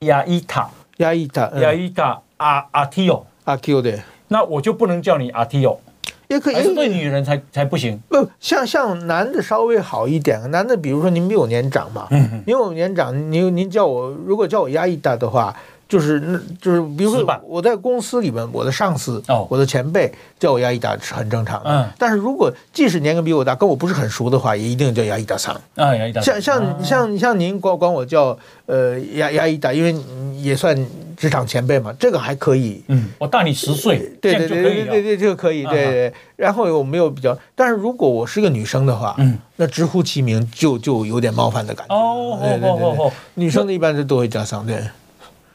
[0.00, 0.68] 亚伊塔，
[0.98, 5.80] 亚伊塔，亚伊塔阿阿提欧，阿提欧对，那我就不能叫你阿提欧。
[6.28, 8.00] 也可以，还是对女人才才不行。
[8.08, 15.54] 不像像男的稍微好一点，男的比如说您比我年长嘛，嗯、哼您比我年长，您您叫我如果叫我压抑大的话。
[15.88, 21.70] 就是那，就是比如说我在公司里面，我的上司，我的前辈叫我亚一达是很正常的。
[21.70, 25.54] 嗯，但是如果即使年龄比我大，跟我不是很熟的话，也一定叫亚一达桑。
[25.76, 26.20] 啊，亚伊达。
[26.20, 29.94] 像像像像您管管我叫呃亚亚一达，因为
[30.42, 30.76] 也算
[31.16, 32.82] 职场前辈嘛，这个还可以。
[32.88, 35.64] 嗯，我大你十岁，对对对对对对，这个可以。
[35.66, 36.12] 对对。
[36.34, 41.94] 然后我没有比较，但是如果我是个女生的话，嗯，那直呼其名就就有点冒犯的感觉。
[41.94, 44.82] 哦，哦哦哦，女生的一般都都会叫桑，对。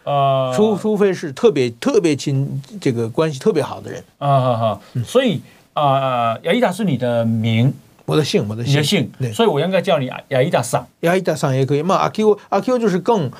[0.04, 4.04] 呃，除除非是特别特别亲，这个关系特别好的人。
[4.18, 4.80] 啊啊啊！
[5.06, 5.42] 所以
[5.74, 7.72] 啊，雅伊达是你的名，
[8.06, 11.82] 我的姓，我的姓，你的姓，对，所以我应该叫你雅伊达桑，雅伊达桑也可以。
[11.82, 11.96] 嘛。
[11.96, 13.32] 阿 Q 阿 Q 就是更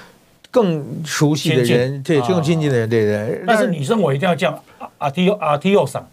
[0.52, 3.42] 更熟悉的人，对，更亲近的人，对对。
[3.48, 4.64] 但是女生我一定要叫
[4.98, 6.08] 阿 T 阿 T 奥桑，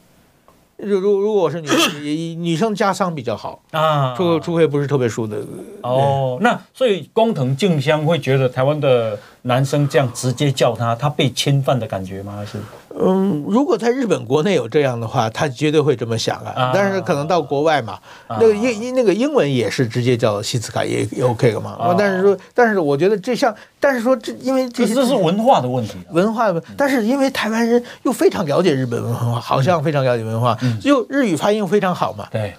[0.78, 2.02] 如如如果我是女 生，
[2.42, 5.38] 女生加商比较好啊，除除非不是特别熟的。
[5.82, 12.36] 哦，那所以工藤静香会觉得台湾的男生这样直接叫她，她被侵犯的感觉吗？
[12.36, 12.58] 还是？
[12.96, 16.52] 嗯，如果在日本国内有这样的话，他绝对会这么想啊。
[16.56, 21.72] 啊但是可能到国外嘛，啊、那个英英那个英文也是直接叫西斯卡也也 OK 的嘛。
[21.72, 26.52] 啊、但是说，但是我觉得这像，但是说这因为这这是文化的问题、啊，文化。
[26.76, 32.26] 但是因为台湾人又非常了解日本文化，好像非常了解文化，又、日语发音非常好嘛。
[32.30, 32.54] 对，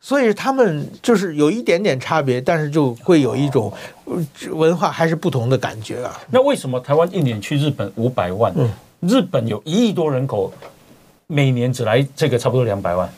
[0.00, 3.72] 所以他们就是有一点点差别，但是就会有一种
[4.50, 6.20] 文化还是不同的感觉啊。
[6.30, 8.52] 那为什么台湾一年去日本五百万？
[8.56, 8.68] 嗯。
[9.02, 10.52] 日本有一亿多人口，
[11.26, 13.08] 每年只来这个差不多两百万。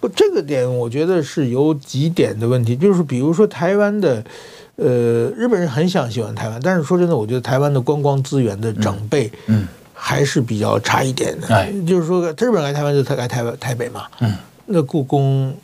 [0.00, 4.24] 不，这个点我觉得是有几点的问题，就是比如说台湾的，
[4.76, 11.46] 呃，日本人很想喜欢台湾，但是说真的，我觉得台湾的观光资源的整备，嗯，还是比较差一点的。
[11.50, 14.34] 嗯、就是说，日本来台湾就他来台湾台北嘛，嗯，
[14.64, 15.54] 那故宫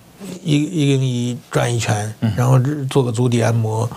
[0.44, 3.88] 一一个一转一圈，然后做个足底按摩，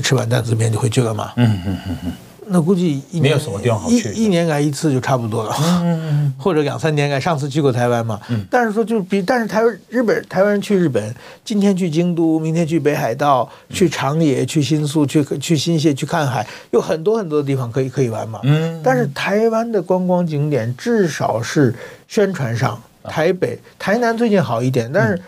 [0.00, 1.32] 吃完担子面就回去了嘛。
[1.36, 2.12] 嗯嗯嗯嗯。
[2.52, 7.22] 那估计一年没有什么地方好去，一年来一次就差不多了，嗯、 或者两三年来。
[7.22, 18.40] 上次去过台湾嘛，嗯、但是说就比，但是台湾日本台湾人去日本，今天去京都，明天去北海道，去长野，去新宿，去去新泻，去看海，有很多很多的地方可以可以玩嘛。
[18.42, 21.72] 嗯，但是台湾的观光景点至少是
[22.08, 25.22] 宣传上，台北、台南最近好一点，但是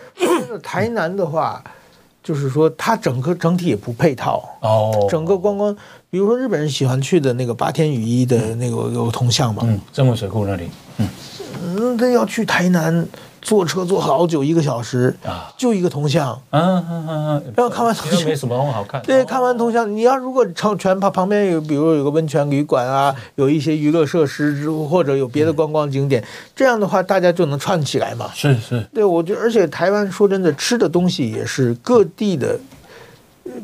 [0.61, 1.63] 台南的话。
[2.25, 5.05] 就是说，它整个整体也不配套哦。
[5.07, 5.77] 整个观光，
[6.09, 11.09] 比如说日本人喜欢去的那个八天雨衣的那个有铜像嘛，嗯，曾文水库那里，嗯，
[11.63, 13.07] 嗯，他要去台南。
[13.41, 17.07] 坐车坐好久，一个小时啊，就一个铜像，嗯嗯嗯
[17.45, 18.99] 嗯，然后看完铜像没什么好看。
[19.03, 26.23] 对，看完铜像，你要如果成全旁旁边有，比如有个温泉旅馆啊，有一些娱乐设施，或者有别的观光景点，
[26.55, 28.31] 这样的话大家就能串起来嘛。
[28.33, 32.59] 是是，对，我觉得，而且台湾说真的，吃的东西也是各地的。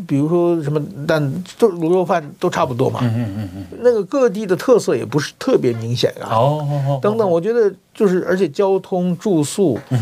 [0.08, 3.00] 比如说什么，但都卤肉饭都差不多嘛。
[3.02, 6.30] 嗯嗯嗯那个各地的特色也不是特别明显啊。
[6.30, 7.00] 哦哦哦。
[7.02, 10.00] 等等，我觉得就是，而且交通住宿，嗯，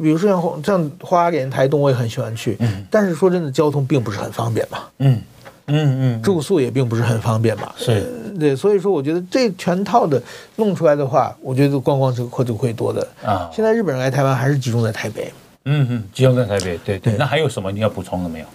[0.00, 2.56] 比如说像像花莲、台东，我也很喜欢去。
[2.60, 2.84] 嗯。
[2.90, 4.78] 但是说真的，交通并不是很方便嘛。
[4.98, 5.20] 嗯
[5.66, 6.22] 嗯嗯。
[6.22, 7.70] 住宿也并不是很方便嘛。
[7.76, 8.02] 是。
[8.38, 10.20] 对，所以说我觉得这全套的
[10.56, 13.50] 弄出来的话，我觉得观光客就会多的啊。
[13.52, 15.30] 现在日本人来台湾还是集中在台北。
[15.66, 16.78] 嗯嗯，集中在台北。
[16.84, 17.16] 对对。
[17.18, 18.46] 那还有什么你要补充的没有？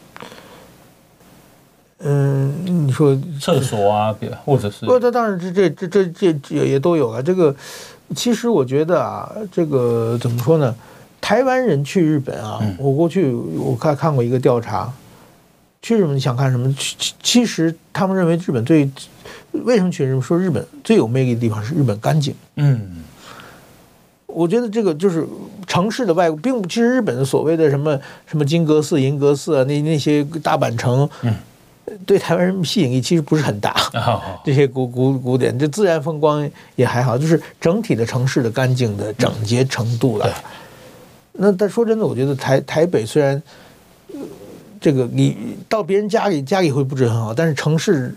[2.01, 4.85] 嗯，你说厕所啊，或者是？
[4.85, 7.21] 不，这当然这这这这这也也都有了。
[7.21, 7.53] 这个
[8.15, 10.73] 其实我觉得啊，这个怎么说呢？
[11.19, 14.89] 台湾人去日本啊，嗯、我过去我看看过一个调查，
[15.81, 16.73] 去日本你想看什么？
[16.79, 18.89] 其其实他们认为日本最
[19.51, 20.21] 为什么去日本？
[20.21, 22.33] 说日本最有魅力的地方是日本干净。
[22.55, 23.03] 嗯，
[24.25, 25.27] 我觉得这个就是
[25.67, 31.35] 城市的外，并不其实日本的所谓的什么什么金阁寺、银阁寺啊，那那些大阪城，嗯。
[32.05, 33.75] 对台湾人吸引力其实不是很大，
[34.43, 40.29] 这些古古古典，这自然风光也还好，就是整体的城市的干净的整洁程度了。
[41.33, 43.41] 那但说真的，我觉得台台北虽然
[44.81, 45.37] 这个你
[45.67, 48.13] 到别人家里家里会布置很好，但是城市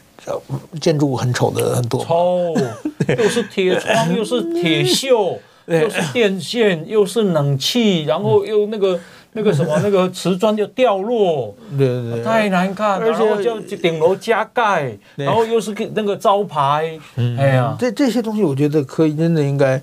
[0.81, 2.55] 建筑物很丑的很多，丑，
[3.17, 8.99] 又是铁窗，又是铁锈， 又是电线，又是冷气，然后又那个。
[9.35, 16.99] 那个什么，那个瓷砖就掉落，对对对，太难看，然后就顶楼加盖，然后又是那个招牌，
[17.39, 19.81] 哎呀，这这些东西我觉得可以，真的应该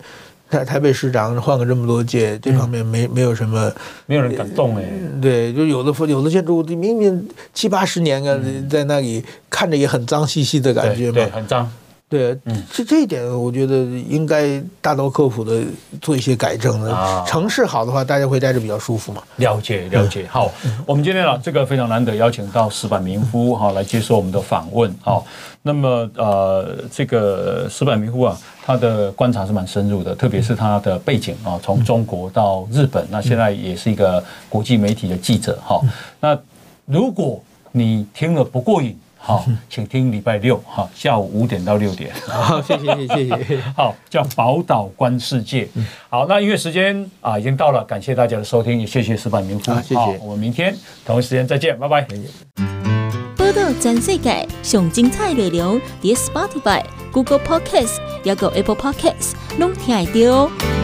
[0.50, 3.72] 台台北市长换个这么多届，这方面没没有什么，
[4.06, 4.84] 没有人敢动哎，
[5.22, 8.40] 对，就有的有的建筑物明明七八十年啊，
[8.70, 11.72] 在那里看着也很脏兮兮的感觉嘛，对，很脏。
[12.10, 12.36] 对，
[12.74, 15.62] 这这一点我觉得应该大刀阔斧的
[16.02, 16.92] 做一些改正的。
[16.92, 19.22] 啊、城市好的话，大家会待着比较舒服嘛。
[19.36, 20.26] 了解了解。
[20.28, 20.52] 好，
[20.88, 24.92] 我们今天啊，这个非常难得邀请到石板明夫哈来接受我们的访问。
[25.04, 25.24] 好，
[25.62, 28.36] 那么呃，这个石板明夫啊，
[28.66, 35.60] 他的观察是蛮深入的，特别是他的背景啊，从中国到日本，那现在也是一个国际媒体的记者。
[35.64, 35.80] 哈，
[36.20, 36.36] 那
[36.88, 37.40] 如果
[37.72, 38.98] 你听了不过瘾。
[39.22, 42.12] 好，请听礼拜六哈下午五点到六点。
[42.26, 43.62] 好，谢谢谢谢。
[43.76, 45.68] 好，叫宝岛观世界。
[46.10, 49.74] 好，那因为时间啊已经到了，感谢大家的收听，也谢谢石板明夫。
[49.82, 50.20] 谢谢。
[50.22, 52.08] 我们明天同一时间再见，拜拜。
[53.36, 60.79] 宝岛全世界上精彩内容，伫 Spotify、Google Podcasts，还有 Apple Podcasts，拢听得到。